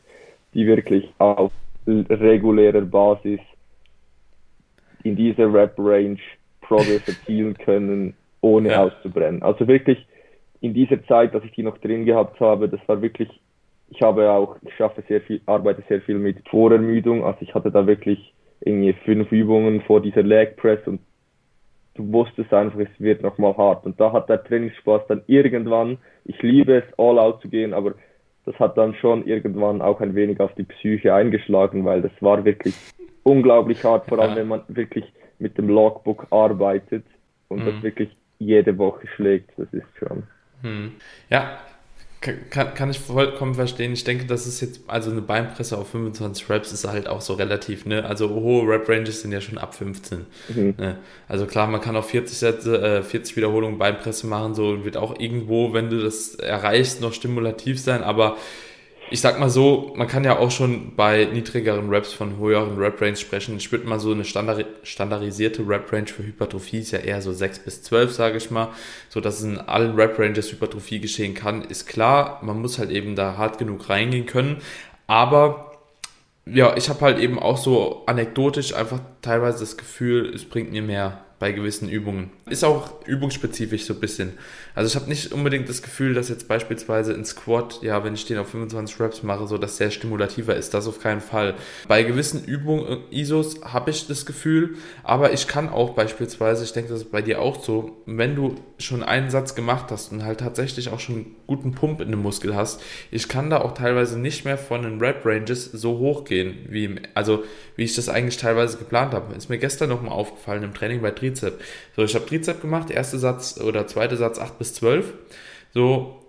[0.53, 1.51] die wirklich auf
[1.87, 3.39] regulärer Basis
[5.03, 6.19] in dieser Rap-Range
[6.71, 8.83] Progress erzielen können, ohne ja.
[8.83, 9.43] auszubrennen.
[9.43, 10.05] Also wirklich
[10.61, 13.29] in dieser Zeit, dass ich die noch drin gehabt habe, das war wirklich,
[13.89, 17.71] ich habe auch, ich schaffe sehr viel, arbeite sehr viel mit Vorermüdung, also ich hatte
[17.71, 21.01] da wirklich irgendwie fünf Übungen vor dieser Leg Press und
[21.95, 23.85] du wusstest einfach, es wird nochmal hart.
[23.85, 27.95] Und da hat der Trainingsspaß dann irgendwann, ich liebe es, all out zu gehen, aber
[28.45, 32.45] das hat dann schon irgendwann auch ein wenig auf die Psyche eingeschlagen, weil das war
[32.45, 32.75] wirklich
[33.23, 35.05] unglaublich hart, vor allem wenn man wirklich
[35.41, 37.03] mit dem Logbook arbeitet
[37.49, 37.65] und mhm.
[37.65, 39.51] das wirklich jede Woche schlägt.
[39.57, 40.23] Das ist schon.
[40.61, 40.93] Mhm.
[41.29, 41.57] Ja,
[42.21, 43.93] kann, kann ich vollkommen verstehen.
[43.93, 47.33] Ich denke, das ist jetzt, also eine Beinpresse auf 25 Reps ist halt auch so
[47.33, 48.05] relativ, ne?
[48.05, 50.27] Also hohe Rep-Ranges sind ja schon ab 15.
[50.49, 50.75] Mhm.
[50.77, 50.97] Ne?
[51.27, 55.19] Also klar, man kann auf 40 Sätze, äh, 40 Wiederholungen Beinpresse machen, so wird auch
[55.19, 58.37] irgendwo, wenn du das erreichst, noch stimulativ sein, aber
[59.11, 63.17] ich sag mal so, man kann ja auch schon bei niedrigeren Raps von höheren Rap-Range
[63.17, 63.57] sprechen.
[63.57, 67.59] Ich würde mal so eine Standard standardisierte Rap-Range für Hypertrophie ist ja eher so 6
[67.59, 68.69] bis 12, sage ich mal.
[69.09, 72.39] So dass in allen Rap-Ranges Hypertrophie geschehen kann, ist klar.
[72.41, 74.61] Man muss halt eben da hart genug reingehen können.
[75.07, 75.73] Aber
[76.45, 80.81] ja, ich habe halt eben auch so anekdotisch einfach teilweise das Gefühl, es bringt mir
[80.81, 82.29] mehr bei gewissen Übungen.
[82.51, 84.33] Ist auch übungsspezifisch so ein bisschen.
[84.75, 88.25] Also ich habe nicht unbedingt das Gefühl, dass jetzt beispielsweise ein Squat, ja, wenn ich
[88.27, 90.75] den auf 25 Reps mache, so dass der stimulativer ist.
[90.75, 91.55] Das auf keinen Fall.
[91.87, 96.73] Bei gewissen Übungen, äh, ISOs, habe ich das Gefühl, aber ich kann auch beispielsweise, ich
[96.73, 100.23] denke, das ist bei dir auch so, wenn du schon einen Satz gemacht hast und
[100.23, 103.73] halt tatsächlich auch schon einen guten Pump in dem Muskel hast, ich kann da auch
[103.73, 107.43] teilweise nicht mehr von den Rep-Ranges so hoch gehen, wie, also
[107.75, 109.33] wie ich das eigentlich teilweise geplant habe.
[109.35, 111.61] Ist mir gestern nochmal aufgefallen im Training bei Trizep.
[111.95, 115.13] So, ich habe Trizep gemacht, erster Satz oder zweiter Satz 8 bis 12.
[115.73, 116.19] So,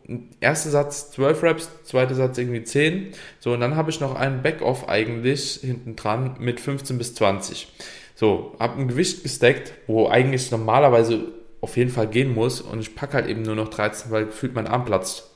[0.41, 3.13] erster Satz 12 Reps, zweiter Satz irgendwie 10.
[3.41, 7.69] So, und dann habe ich noch einen Backoff eigentlich hinten dran mit 15 bis 20.
[8.15, 11.25] So, habe ein Gewicht gesteckt, wo eigentlich normalerweise
[11.61, 14.55] auf jeden Fall gehen muss und ich packe halt eben nur noch 13, weil gefühlt
[14.55, 15.31] mein Arm platzt.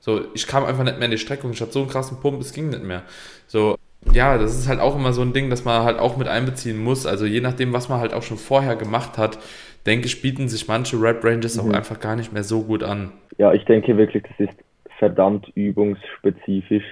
[0.00, 2.40] So, ich kam einfach nicht mehr in die Streckung, ich hatte so einen krassen Pump,
[2.40, 3.04] es ging nicht mehr.
[3.46, 3.76] So,
[4.12, 6.82] ja, das ist halt auch immer so ein Ding, das man halt auch mit einbeziehen
[6.82, 7.06] muss.
[7.06, 9.38] Also je nachdem, was man halt auch schon vorher gemacht hat,
[9.86, 11.70] denke ich, bieten sich manche Rap-Ranges mhm.
[11.70, 13.12] auch einfach gar nicht mehr so gut an.
[13.38, 14.58] Ja, ich denke wirklich, das ist
[14.98, 16.84] verdammt übungsspezifisch.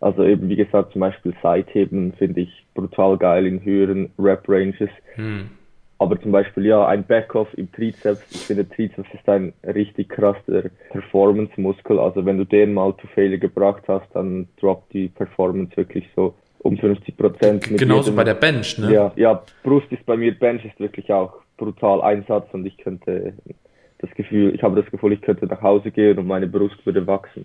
[0.00, 4.90] Also eben, wie gesagt, zum Beispiel Seitheben finde ich brutal geil in höheren Rap-Ranges.
[5.14, 5.50] Hm.
[6.00, 10.70] Aber zum Beispiel, ja, ein Backoff im Trizeps, ich finde Trizeps ist ein richtig krasser
[10.90, 11.98] Performance-Muskel.
[11.98, 16.34] Also wenn du den mal zu Failure gebracht hast, dann droppt die Performance wirklich so
[16.60, 17.64] um 50 Prozent.
[17.64, 18.92] Genauso jedem, bei der Bench, ne?
[18.92, 23.34] Ja, ja, Brust ist bei mir, Bench ist wirklich auch brutal Einsatz und ich könnte
[23.98, 27.06] das Gefühl, ich habe das Gefühl, ich könnte nach Hause gehen und meine Brust würde
[27.06, 27.44] wachsen.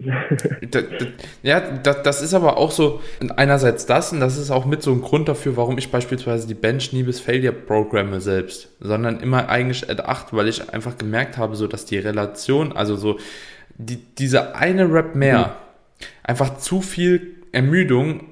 [1.42, 3.00] ja, das, das, ist aber auch so,
[3.36, 6.54] einerseits das und das ist auch mit so ein Grund dafür, warum ich beispielsweise die
[6.54, 11.36] Bench nie bis Failure programme selbst, sondern immer eigentlich at 8, weil ich einfach gemerkt
[11.36, 13.18] habe, so dass die Relation, also so
[13.76, 16.04] die, diese eine Rap mehr, mhm.
[16.22, 18.24] einfach zu viel Ermüdung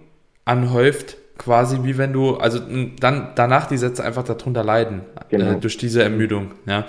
[0.45, 2.61] anhäuft, quasi wie wenn du, also
[3.01, 5.53] dann danach die Sätze einfach darunter leiden, genau.
[5.53, 6.87] äh, durch diese Ermüdung, ja.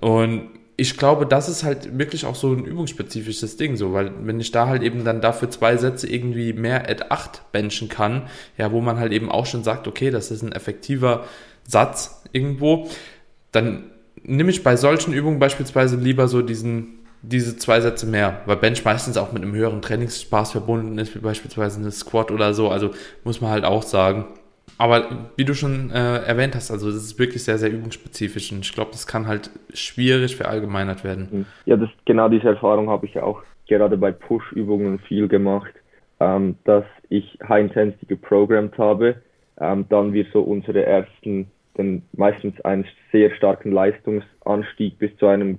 [0.00, 4.40] Und ich glaube, das ist halt wirklich auch so ein übungsspezifisches Ding, so, weil wenn
[4.40, 8.72] ich da halt eben dann dafür zwei Sätze irgendwie mehr at 8 benchen kann, ja,
[8.72, 11.24] wo man halt eben auch schon sagt, okay, das ist ein effektiver
[11.66, 12.88] Satz irgendwo,
[13.52, 13.90] dann
[14.24, 18.84] nehme ich bei solchen Übungen beispielsweise lieber so diesen, diese zwei Sätze mehr, weil Bench
[18.84, 22.90] meistens auch mit einem höheren Trainingsspaß verbunden ist, wie beispielsweise eine Squat oder so, also
[23.22, 24.26] muss man halt auch sagen.
[24.78, 28.64] Aber wie du schon äh, erwähnt hast, also das ist wirklich sehr, sehr übungsspezifisch und
[28.64, 31.46] ich glaube, das kann halt schwierig verallgemeinert werden.
[31.64, 35.72] Ja, das, genau diese Erfahrung habe ich auch gerade bei Push-Übungen viel gemacht,
[36.20, 39.16] ähm, dass ich High Intensity geprogrammt habe,
[39.60, 45.58] ähm, dann wir so unsere ersten, dann meistens einen sehr starken Leistungsanstieg bis zu einem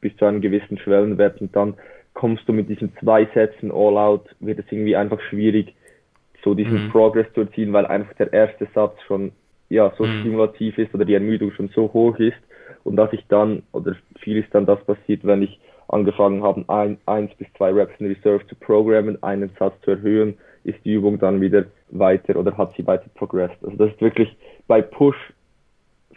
[0.00, 1.74] bis zu einem gewissen Schwellenwert und dann
[2.12, 5.74] kommst du mit diesen zwei Sätzen all out, wird es irgendwie einfach schwierig,
[6.44, 6.90] so diesen mhm.
[6.90, 9.32] Progress zu erzielen, weil einfach der erste Satz schon
[9.70, 10.20] ja so mhm.
[10.20, 12.36] stimulativ ist oder die Ermüdung schon so hoch ist
[12.84, 16.98] und dass ich dann oder viel ist dann das passiert, wenn ich angefangen habe, ein,
[17.06, 21.18] eins bis zwei Reps in Reserve zu programmen, einen Satz zu erhöhen, ist die Übung
[21.18, 23.56] dann wieder weiter oder hat sie weiter progressed.
[23.62, 24.34] Also das ist wirklich
[24.66, 25.32] bei Push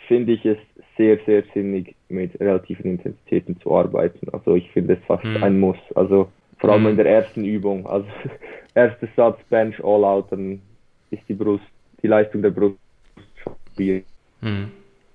[0.07, 0.57] finde ich es
[0.97, 4.27] sehr, sehr sinnig, mit relativen Intensitäten zu arbeiten.
[4.31, 5.43] Also ich finde es fast mhm.
[5.43, 5.77] ein Muss.
[5.95, 6.89] Also vor allem mhm.
[6.89, 7.85] in der ersten Übung.
[7.87, 8.07] Also
[8.75, 10.61] erster Satz Bench All Out, dann
[11.11, 11.63] ist die Brust,
[12.01, 12.77] die Leistung der Brust
[13.43, 13.53] schon
[14.41, 14.71] mhm.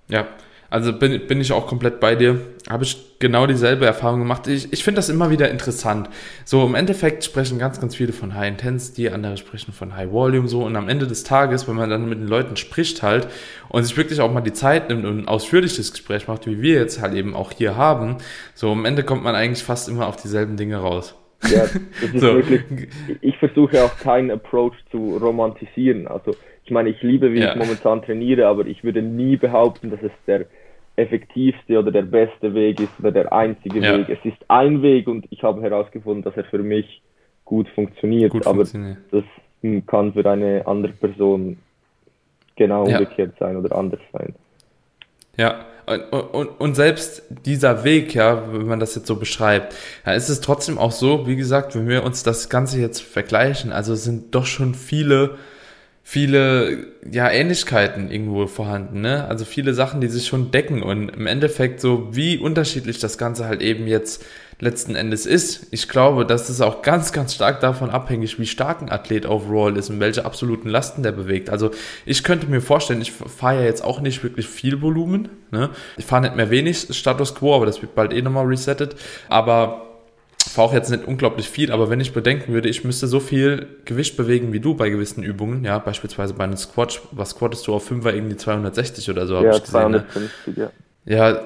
[0.09, 0.27] Ja,
[0.73, 2.41] also bin, bin ich auch komplett bei dir.
[2.67, 4.47] Habe ich genau dieselbe Erfahrung gemacht.
[4.47, 6.09] Ich, ich finde das immer wieder interessant.
[6.47, 10.49] So im Endeffekt sprechen ganz, ganz viele von High Intensity, andere sprechen von High Volume
[10.49, 10.65] so.
[10.65, 13.29] Und am Ende des Tages, wenn man dann mit den Leuten spricht halt
[13.69, 16.77] und sich wirklich auch mal die Zeit nimmt und ein ausführliches Gespräch macht, wie wir
[16.77, 18.17] jetzt halt eben auch hier haben,
[18.55, 21.15] so am Ende kommt man eigentlich fast immer auf dieselben Dinge raus.
[21.51, 21.61] Ja,
[22.01, 22.35] das ist so.
[22.35, 22.63] wirklich,
[23.21, 26.07] ich versuche auch keinen Approach zu romantisieren.
[26.07, 26.35] Also
[26.65, 27.53] ich meine, ich liebe, wie ja.
[27.53, 30.47] ich momentan trainiere, aber ich würde nie behaupten, dass es der
[30.97, 33.99] effektivste oder der beste Weg ist oder der einzige ja.
[33.99, 34.09] Weg.
[34.09, 37.03] Es ist ein Weg und ich habe herausgefunden, dass er für mich
[37.45, 38.99] gut funktioniert, gut aber funktioniert.
[39.11, 39.25] das
[39.87, 41.59] kann für eine andere Person
[42.57, 42.99] genau ja.
[42.99, 44.35] umgekehrt sein oder anders sein.
[45.37, 49.75] Ja, und, und, und selbst dieser Weg, ja, wenn man das jetzt so beschreibt,
[50.07, 53.73] ja, ist es trotzdem auch so, wie gesagt, wenn wir uns das Ganze jetzt vergleichen,
[53.73, 55.39] also sind doch schon viele
[56.05, 59.27] viele ja Ähnlichkeiten irgendwo vorhanden, ne?
[59.29, 63.47] Also viele Sachen, die sich schon decken und im Endeffekt so wie unterschiedlich das Ganze
[63.47, 64.25] halt eben jetzt
[64.63, 65.67] letzten Endes ist.
[65.73, 69.77] Ich glaube, das ist auch ganz, ganz stark davon abhängig, wie stark ein Athlet overall
[69.77, 71.51] ist und welche absoluten Lasten der bewegt.
[71.51, 71.73] Also
[72.07, 75.71] ich könnte mir vorstellen, ich fahre ja jetzt auch nicht wirklich viel Volumen, ne?
[75.97, 78.95] Ich fahre nicht mehr wenig Status Quo, aber das wird bald eh nochmal resettet.
[79.29, 79.89] Aber
[80.39, 83.67] fahre auch jetzt nicht unglaublich viel, aber wenn ich bedenken würde, ich müsste so viel
[83.85, 87.75] Gewicht bewegen wie du bei gewissen Übungen, ja, beispielsweise bei einem Squat, was squattest du
[87.75, 89.73] auf 5 war irgendwie 260 oder so, habe ja, ich gesehen.
[89.73, 90.63] 250, ne?
[90.63, 90.71] ja.
[91.05, 91.41] Ja,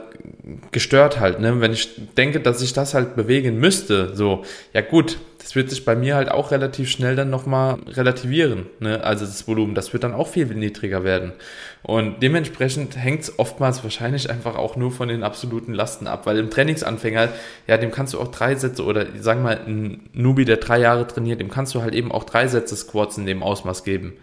[0.70, 1.61] gestört halt, ne?
[1.61, 4.44] Wenn ich denke, dass ich das halt bewegen müsste, so,
[4.74, 8.66] ja gut, das wird sich bei mir halt auch relativ schnell dann nochmal relativieren.
[8.80, 9.04] Ne?
[9.04, 11.32] Also das Volumen, das wird dann auch viel niedriger werden.
[11.84, 16.38] Und dementsprechend hängt es oftmals wahrscheinlich einfach auch nur von den absoluten Lasten ab, weil
[16.38, 17.28] im Trainingsanfänger,
[17.68, 20.80] ja, dem kannst du auch drei Sätze oder sagen wir mal, ein Nubi, der drei
[20.80, 24.14] Jahre trainiert, dem kannst du halt eben auch drei Sätze Squats in dem Ausmaß geben.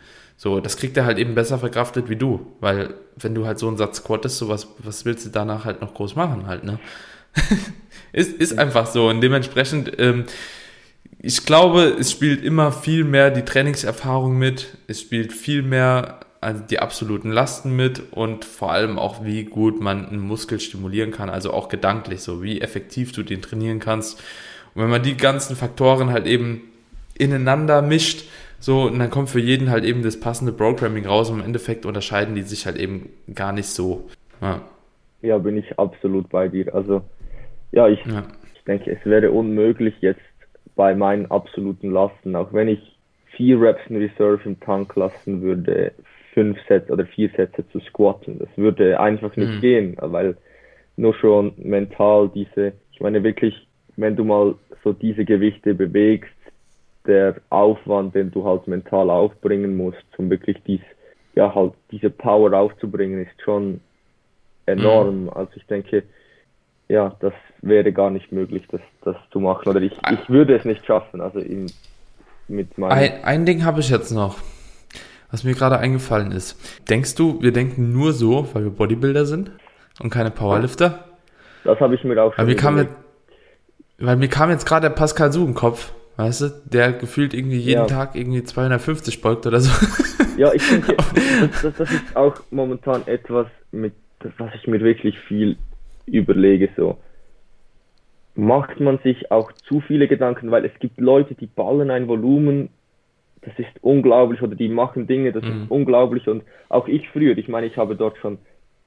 [0.44, 3.70] So, das kriegt er halt eben besser verkraftet wie du, weil wenn du halt so
[3.70, 6.80] einen Satz squattest, so was, was willst du danach halt noch groß machen halt, ne?
[8.12, 10.26] ist, ist einfach so und dementsprechend, ähm,
[11.20, 16.62] ich glaube, es spielt immer viel mehr die Trainingserfahrung mit, es spielt viel mehr also
[16.62, 21.30] die absoluten Lasten mit und vor allem auch, wie gut man einen Muskel stimulieren kann,
[21.30, 24.20] also auch gedanklich so, wie effektiv du den trainieren kannst.
[24.76, 26.64] Und wenn man die ganzen Faktoren halt eben
[27.18, 28.26] ineinander mischt,
[28.64, 31.86] so, und dann kommt für jeden halt eben das passende Programming raus und im Endeffekt
[31.86, 34.08] unterscheiden die sich halt eben gar nicht so.
[34.40, 34.62] Ja,
[35.22, 36.74] ja bin ich absolut bei dir.
[36.74, 37.02] Also,
[37.74, 38.24] ja, ich, ja.
[38.56, 40.22] ich denke, es wäre unmöglich jetzt
[40.78, 42.98] bei meinen absoluten Lasten, auch wenn ich
[43.36, 45.92] vier Reps in Reserve im Tank lassen würde,
[46.34, 48.40] fünf Sätze oder vier Sätze zu squatten.
[48.40, 49.60] Das würde einfach nicht mhm.
[49.60, 50.38] gehen, weil
[50.96, 54.56] nur schon mental diese, ich meine wirklich, wenn du mal
[54.86, 56.32] so diese Gewichte bewegst,
[57.06, 60.82] der Aufwand, den du halt mental aufbringen musst, um wirklich dies,
[61.36, 63.82] ja halt diese Power aufzubringen, ist schon
[64.66, 65.24] enorm.
[65.24, 65.30] Mhm.
[65.30, 66.04] Also ich denke,
[66.88, 69.68] ja, das wäre gar nicht möglich, das, das zu machen.
[69.68, 71.22] Oder ich, ich würde es nicht schaffen.
[71.22, 71.72] Also in,
[72.48, 74.38] mit meinem ein, ein Ding habe ich jetzt noch,
[75.32, 76.58] was mir gerade eingefallen ist.
[76.90, 79.52] Denkst du, wir denken nur so, weil wir Bodybuilder sind
[80.02, 81.06] und keine Powerlifter?
[81.64, 82.94] Das habe ich mir auch schon weil mir kam jetzt,
[84.00, 87.58] Weil mir kam jetzt gerade der Pascal Su im Kopf, weißt du, der gefühlt irgendwie
[87.58, 87.86] jeden ja.
[87.88, 89.72] Tag irgendwie 250 beugt oder so.
[90.36, 90.96] Ja, ich denke,
[91.62, 93.94] das, das ist auch momentan etwas, mit
[94.40, 95.58] was ich mir wirklich viel
[96.08, 96.98] überlege, so
[98.36, 102.70] macht man sich auch zu viele Gedanken, weil es gibt Leute, die ballen ein Volumen,
[103.42, 105.64] das ist unglaublich, oder die machen Dinge, das mhm.
[105.64, 106.28] ist unglaublich.
[106.28, 108.40] Und auch ich früher, ich meine, ich habe dort schon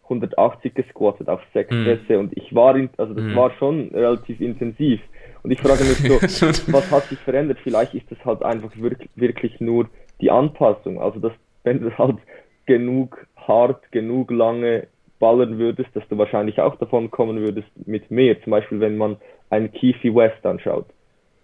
[0.05, 1.85] 180 gesquattet auf sechs mhm.
[1.85, 3.37] Sätze und ich war, in, also das mhm.
[3.37, 5.01] war schon relativ intensiv.
[5.47, 6.15] Und ich frage mich so,
[6.73, 7.59] was hat sich verändert?
[7.63, 9.89] Vielleicht ist das halt einfach wirklich, wirklich nur
[10.21, 11.01] die Anpassung.
[11.01, 11.31] Also, dass,
[11.63, 12.17] wenn du halt
[12.67, 14.89] genug hart, genug lange
[15.21, 18.43] ballern würdest, dass du wahrscheinlich auch davon kommen würdest mit mehr.
[18.43, 19.19] Zum Beispiel, wenn man
[19.49, 20.87] einen Keefe West anschaut.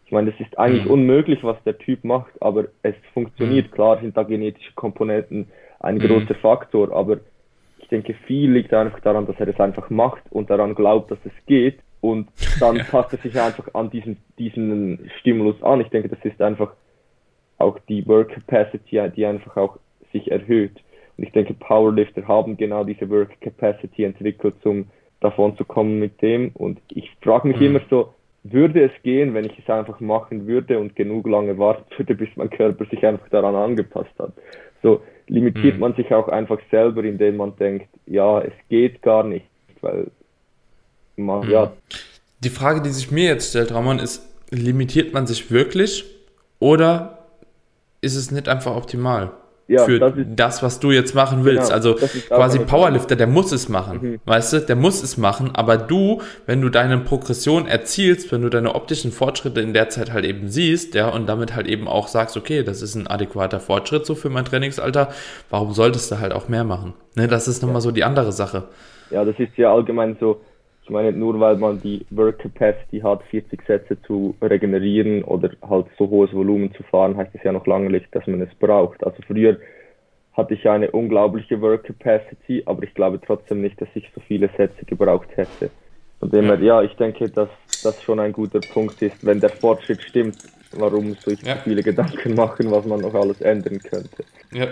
[0.05, 0.91] Ich meine, es ist eigentlich mhm.
[0.91, 3.71] unmöglich, was der Typ macht, aber es funktioniert.
[3.71, 3.71] Mhm.
[3.71, 5.47] Klar sind da genetische Komponenten
[5.79, 6.09] ein mhm.
[6.09, 7.19] großer Faktor, aber
[7.79, 11.21] ich denke, viel liegt einfach daran, dass er es einfach macht und daran glaubt, dass
[11.25, 11.79] es geht.
[12.03, 12.29] Und
[12.61, 12.85] dann ja.
[12.91, 15.81] passt er sich einfach an diesen, diesen Stimulus an.
[15.81, 16.73] Ich denke, das ist einfach
[17.59, 19.79] auch die Work Capacity, die einfach auch
[20.13, 20.83] sich erhöht.
[21.17, 24.87] Und ich denke, Powerlifter haben genau diese Work Capacity entwickelt, um
[25.21, 26.51] davon zu kommen mit dem.
[26.55, 27.67] Und ich frage mich mhm.
[27.67, 31.85] immer so, würde es gehen, wenn ich es einfach machen würde und genug lange warten
[31.97, 34.33] würde, bis mein Körper sich einfach daran angepasst hat.
[34.83, 35.81] So limitiert mhm.
[35.81, 39.47] man sich auch einfach selber, indem man denkt, ja, es geht gar nicht,
[39.81, 40.09] weil
[41.17, 41.51] man, mhm.
[41.51, 41.73] ja.
[42.41, 46.05] Die Frage, die sich mir jetzt stellt, Ramon, ist, limitiert man sich wirklich
[46.59, 47.29] oder
[48.01, 49.33] ist es nicht einfach optimal?
[49.73, 51.73] ja, für das, das, was du jetzt machen willst.
[51.73, 51.95] Genau, also
[52.29, 53.99] quasi Powerlifter, der muss es machen.
[54.03, 54.21] Mhm.
[54.25, 55.51] Weißt du, der muss es machen.
[55.55, 60.13] Aber du, wenn du deine Progression erzielst, wenn du deine optischen Fortschritte in der Zeit
[60.13, 63.61] halt eben siehst, ja, und damit halt eben auch sagst, okay, das ist ein adäquater
[63.61, 65.09] Fortschritt so für mein Trainingsalter,
[65.49, 66.95] warum solltest du halt auch mehr machen?
[67.17, 67.83] Ne, das ist nochmal ja.
[67.83, 68.65] so die andere Sache.
[69.11, 70.41] Ja, das ist ja allgemein so,
[70.85, 75.87] ich meine, nur weil man die Work Capacity hat, 40 Sätze zu regenerieren oder halt
[75.97, 79.05] so hohes Volumen zu fahren, heißt es ja noch lange nicht, dass man es braucht.
[79.05, 79.59] Also früher
[80.33, 84.49] hatte ich eine unglaubliche Work Capacity, aber ich glaube trotzdem nicht, dass ich so viele
[84.57, 85.71] Sätze gebraucht hätte.
[86.19, 87.49] Von dem her, ja, ich denke, dass
[87.83, 90.39] das schon ein guter Punkt ist, wenn der Fortschritt stimmt,
[90.73, 91.57] warum sich ja.
[91.57, 94.25] viele Gedanken machen, was man noch alles ändern könnte.
[94.53, 94.69] Ja,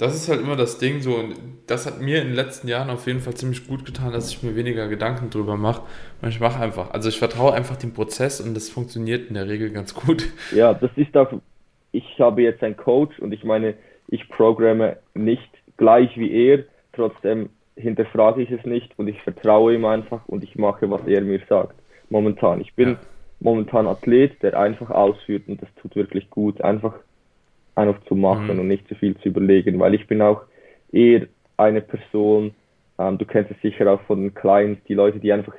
[0.00, 1.34] das ist halt immer das Ding so und
[1.66, 4.42] das hat mir in den letzten Jahren auf jeden Fall ziemlich gut getan, dass ich
[4.42, 5.82] mir weniger Gedanken drüber mache.
[6.22, 9.46] Und ich mache einfach, also ich vertraue einfach dem Prozess und das funktioniert in der
[9.46, 10.26] Regel ganz gut.
[10.56, 11.30] Ja, das ist auch,
[11.92, 13.74] ich habe jetzt einen Coach und ich meine,
[14.08, 19.84] ich programme nicht gleich wie er, trotzdem hinterfrage ich es nicht und ich vertraue ihm
[19.84, 21.74] einfach und ich mache, was er mir sagt.
[22.08, 22.62] Momentan.
[22.62, 22.96] Ich bin ja.
[23.38, 26.62] momentan Athlet, der einfach ausführt und das tut wirklich gut.
[26.62, 26.94] Einfach
[27.74, 28.60] einfach zu machen mhm.
[28.60, 30.42] und nicht zu viel zu überlegen, weil ich bin auch
[30.92, 32.52] eher eine Person,
[32.98, 35.54] ähm, du kennst es sicher auch von den Clients, die Leute, die einfach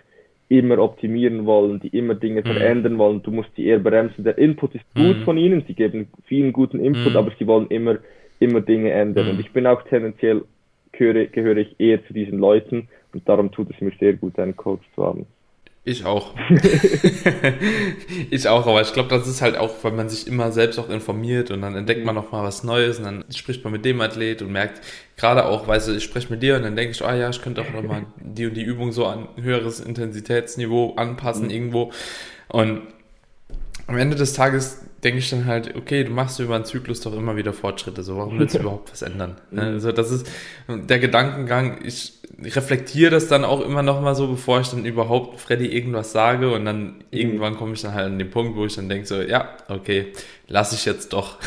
[0.50, 2.46] immer optimieren wollen, die immer Dinge mhm.
[2.46, 4.26] verändern wollen, du musst die eher bremsen.
[4.26, 5.24] Der Input ist gut mhm.
[5.24, 7.18] von ihnen, sie geben vielen guten Input, mhm.
[7.18, 8.00] aber sie wollen immer,
[8.40, 9.30] immer Dinge ändern.
[9.30, 9.42] Und mhm.
[9.42, 10.44] ich bin auch tendenziell,
[10.92, 14.58] gehöre, gehöre ich eher zu diesen Leuten und darum tut es mir sehr gut, einen
[14.58, 15.26] Coach zu haben.
[15.84, 16.36] Ich auch.
[18.30, 20.90] ich auch, aber ich glaube, das ist halt auch, weil man sich immer selbst auch
[20.90, 24.00] informiert und dann entdeckt man noch mal was Neues und dann spricht man mit dem
[24.00, 24.82] Athlet und merkt,
[25.18, 27.30] gerade auch, weißt du, ich spreche mit dir und dann denke ich, ah oh ja,
[27.30, 31.52] ich könnte auch noch mal die und die Übung so an höheres Intensitätsniveau anpassen mhm.
[31.52, 31.92] irgendwo
[32.48, 32.82] und
[33.88, 37.14] am Ende des Tages denke ich dann halt, okay, du machst über einen Zyklus doch
[37.14, 39.38] immer wieder Fortschritte, so warum willst du überhaupt was ändern?
[39.50, 39.60] Mhm.
[39.60, 40.28] Also das ist
[40.68, 42.14] der Gedankengang, ich
[42.44, 46.54] reflektiere das dann auch immer noch mal so, bevor ich dann überhaupt Freddy irgendwas sage
[46.54, 47.04] und dann mhm.
[47.12, 50.14] irgendwann komme ich dann halt an den Punkt, wo ich dann denke so, ja, okay,
[50.48, 51.38] lass ich jetzt doch.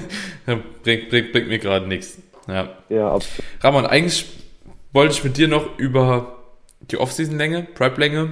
[0.82, 2.18] bringt, bringt, bringt mir gerade nichts.
[2.48, 2.76] Ja.
[2.88, 3.44] ja absolut.
[3.60, 4.26] Ramon, eigentlich
[4.92, 6.36] wollte ich mit dir noch über
[6.80, 8.30] die Off-Season-Länge, Prep-Länge,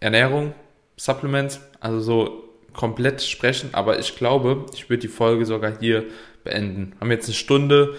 [0.00, 0.54] Ernährung,
[0.96, 2.43] Supplements, also so
[2.74, 6.04] komplett sprechen, aber ich glaube, ich würde die Folge sogar hier
[6.42, 6.92] beenden.
[7.00, 7.94] Haben jetzt eine Stunde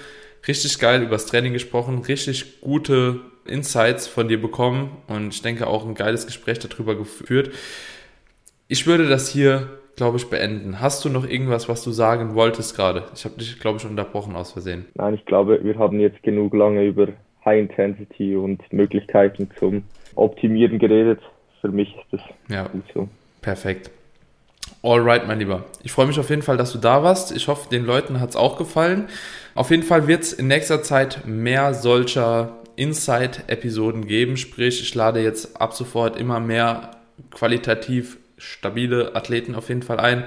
[0.48, 5.68] richtig geil über das Training gesprochen, richtig gute Insights von dir bekommen und ich denke
[5.68, 7.52] auch ein geiles Gespräch darüber geführt.
[8.68, 10.82] Ich würde das hier, glaube ich, beenden.
[10.82, 13.06] Hast du noch irgendwas, was du sagen wolltest gerade?
[13.14, 14.86] Ich habe dich, glaube ich, unterbrochen aus Versehen.
[14.96, 17.08] Nein, ich glaube, wir haben jetzt genug lange über
[17.46, 19.84] High Intensity und Möglichkeiten zum
[20.16, 21.22] Optimieren geredet.
[21.62, 22.68] Für mich ist das ja.
[22.68, 23.08] gut so.
[23.42, 23.92] Perfekt.
[24.86, 25.64] Alright, mein Lieber.
[25.82, 27.36] Ich freue mich auf jeden Fall, dass du da warst.
[27.36, 29.10] Ich hoffe, den Leuten hat es auch gefallen.
[29.56, 34.38] Auf jeden Fall wird es in nächster Zeit mehr solcher Inside-Episoden geben.
[34.38, 36.92] Sprich, ich lade jetzt ab sofort immer mehr
[37.32, 40.26] qualitativ stabile Athleten auf jeden Fall ein,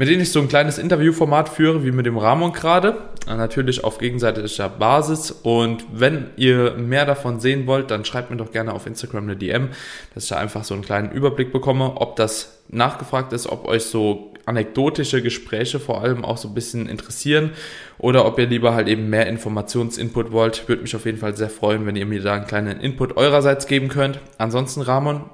[0.00, 2.96] mit denen ich so ein kleines Interviewformat führe, wie mit dem Ramon gerade.
[3.26, 5.30] Natürlich auf gegenseitiger Basis.
[5.30, 9.36] Und wenn ihr mehr davon sehen wollt, dann schreibt mir doch gerne auf Instagram eine
[9.36, 9.68] DM,
[10.14, 13.82] dass ich da einfach so einen kleinen Überblick bekomme, ob das nachgefragt ist, ob euch
[13.82, 17.50] so anekdotische Gespräche vor allem auch so ein bisschen interessieren
[17.98, 20.66] oder ob ihr lieber halt eben mehr Informationsinput wollt.
[20.66, 23.66] Würde mich auf jeden Fall sehr freuen, wenn ihr mir da einen kleinen Input eurerseits
[23.66, 24.18] geben könnt.
[24.38, 25.24] Ansonsten, Ramon,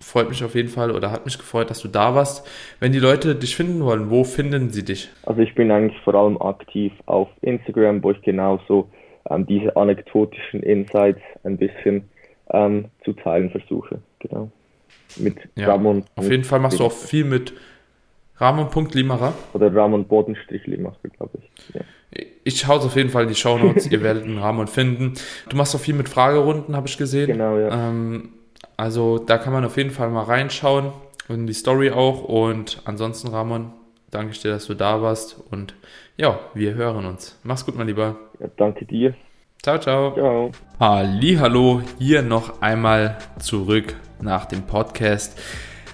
[0.00, 2.46] freut mich auf jeden Fall oder hat mich gefreut, dass du da warst.
[2.80, 5.08] Wenn die Leute dich finden wollen, wo finden sie dich?
[5.24, 8.88] Also ich bin eigentlich vor allem aktiv auf Instagram, wo ich genauso
[9.30, 12.08] ähm, diese anekdotischen Insights ein bisschen
[12.50, 14.00] ähm, zu teilen versuche.
[14.20, 14.50] Genau.
[15.16, 16.04] Mit ja, Ramon.
[16.16, 17.52] Auf jeden Fall machst du auch viel mit
[18.36, 19.34] Ramon.limacher.
[19.52, 21.74] Oder Ramon Bodenstrich Limacher, glaube ich.
[21.74, 21.80] Ja.
[22.44, 25.14] Ich schaue auf jeden Fall in die Shownotes, ihr werdet einen Ramon finden.
[25.48, 27.26] Du machst auch viel mit Fragerunden, habe ich gesehen.
[27.26, 27.88] Genau, ja.
[27.88, 28.30] Ähm,
[28.76, 30.92] also da kann man auf jeden Fall mal reinschauen.
[31.28, 32.24] und die Story auch.
[32.24, 33.72] Und ansonsten, Ramon,
[34.10, 35.36] danke ich dir, dass du da warst.
[35.50, 35.74] Und
[36.16, 37.38] ja, wir hören uns.
[37.42, 38.16] Mach's gut, mein Lieber.
[38.40, 39.14] Ja, danke dir.
[39.62, 40.14] Ciao, ciao.
[40.14, 40.52] Ciao.
[40.78, 45.38] Hallo, hier noch einmal zurück nach dem Podcast.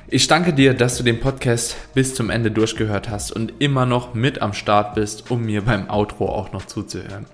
[0.09, 4.15] Ich danke dir, dass du den Podcast bis zum Ende durchgehört hast und immer noch
[4.15, 7.27] mit am Start bist, um mir beim Outro auch noch zuzuhören.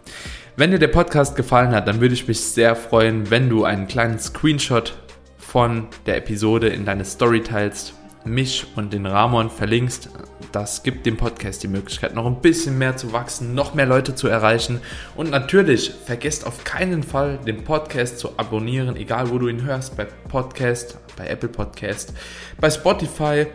[0.57, 3.89] Wenn dir der Podcast gefallen hat, dann würde ich mich sehr freuen, wenn du einen
[3.89, 4.95] kleinen Screenshot
[5.51, 7.95] von der Episode in deine Story teilst,
[8.25, 10.09] mich und den Ramon verlinkst.
[10.53, 14.15] Das gibt dem Podcast die Möglichkeit, noch ein bisschen mehr zu wachsen, noch mehr Leute
[14.15, 14.81] zu erreichen.
[15.17, 19.97] Und natürlich, vergesst auf keinen Fall, den Podcast zu abonnieren, egal wo du ihn hörst,
[19.97, 22.15] bei Podcast, bei Apple Podcast,
[22.61, 23.47] bei Spotify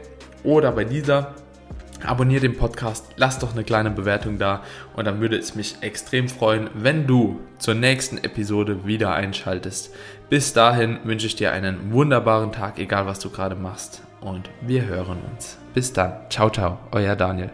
[0.43, 1.33] oder bei dieser.
[2.03, 4.63] Abonnier den Podcast, lass doch eine kleine Bewertung da
[4.95, 9.91] und dann würde es mich extrem freuen, wenn du zur nächsten Episode wieder einschaltest.
[10.29, 14.85] Bis dahin wünsche ich dir einen wunderbaren Tag, egal was du gerade machst und wir
[14.85, 15.57] hören uns.
[15.73, 16.13] Bis dann.
[16.29, 17.51] Ciao, ciao, euer Daniel.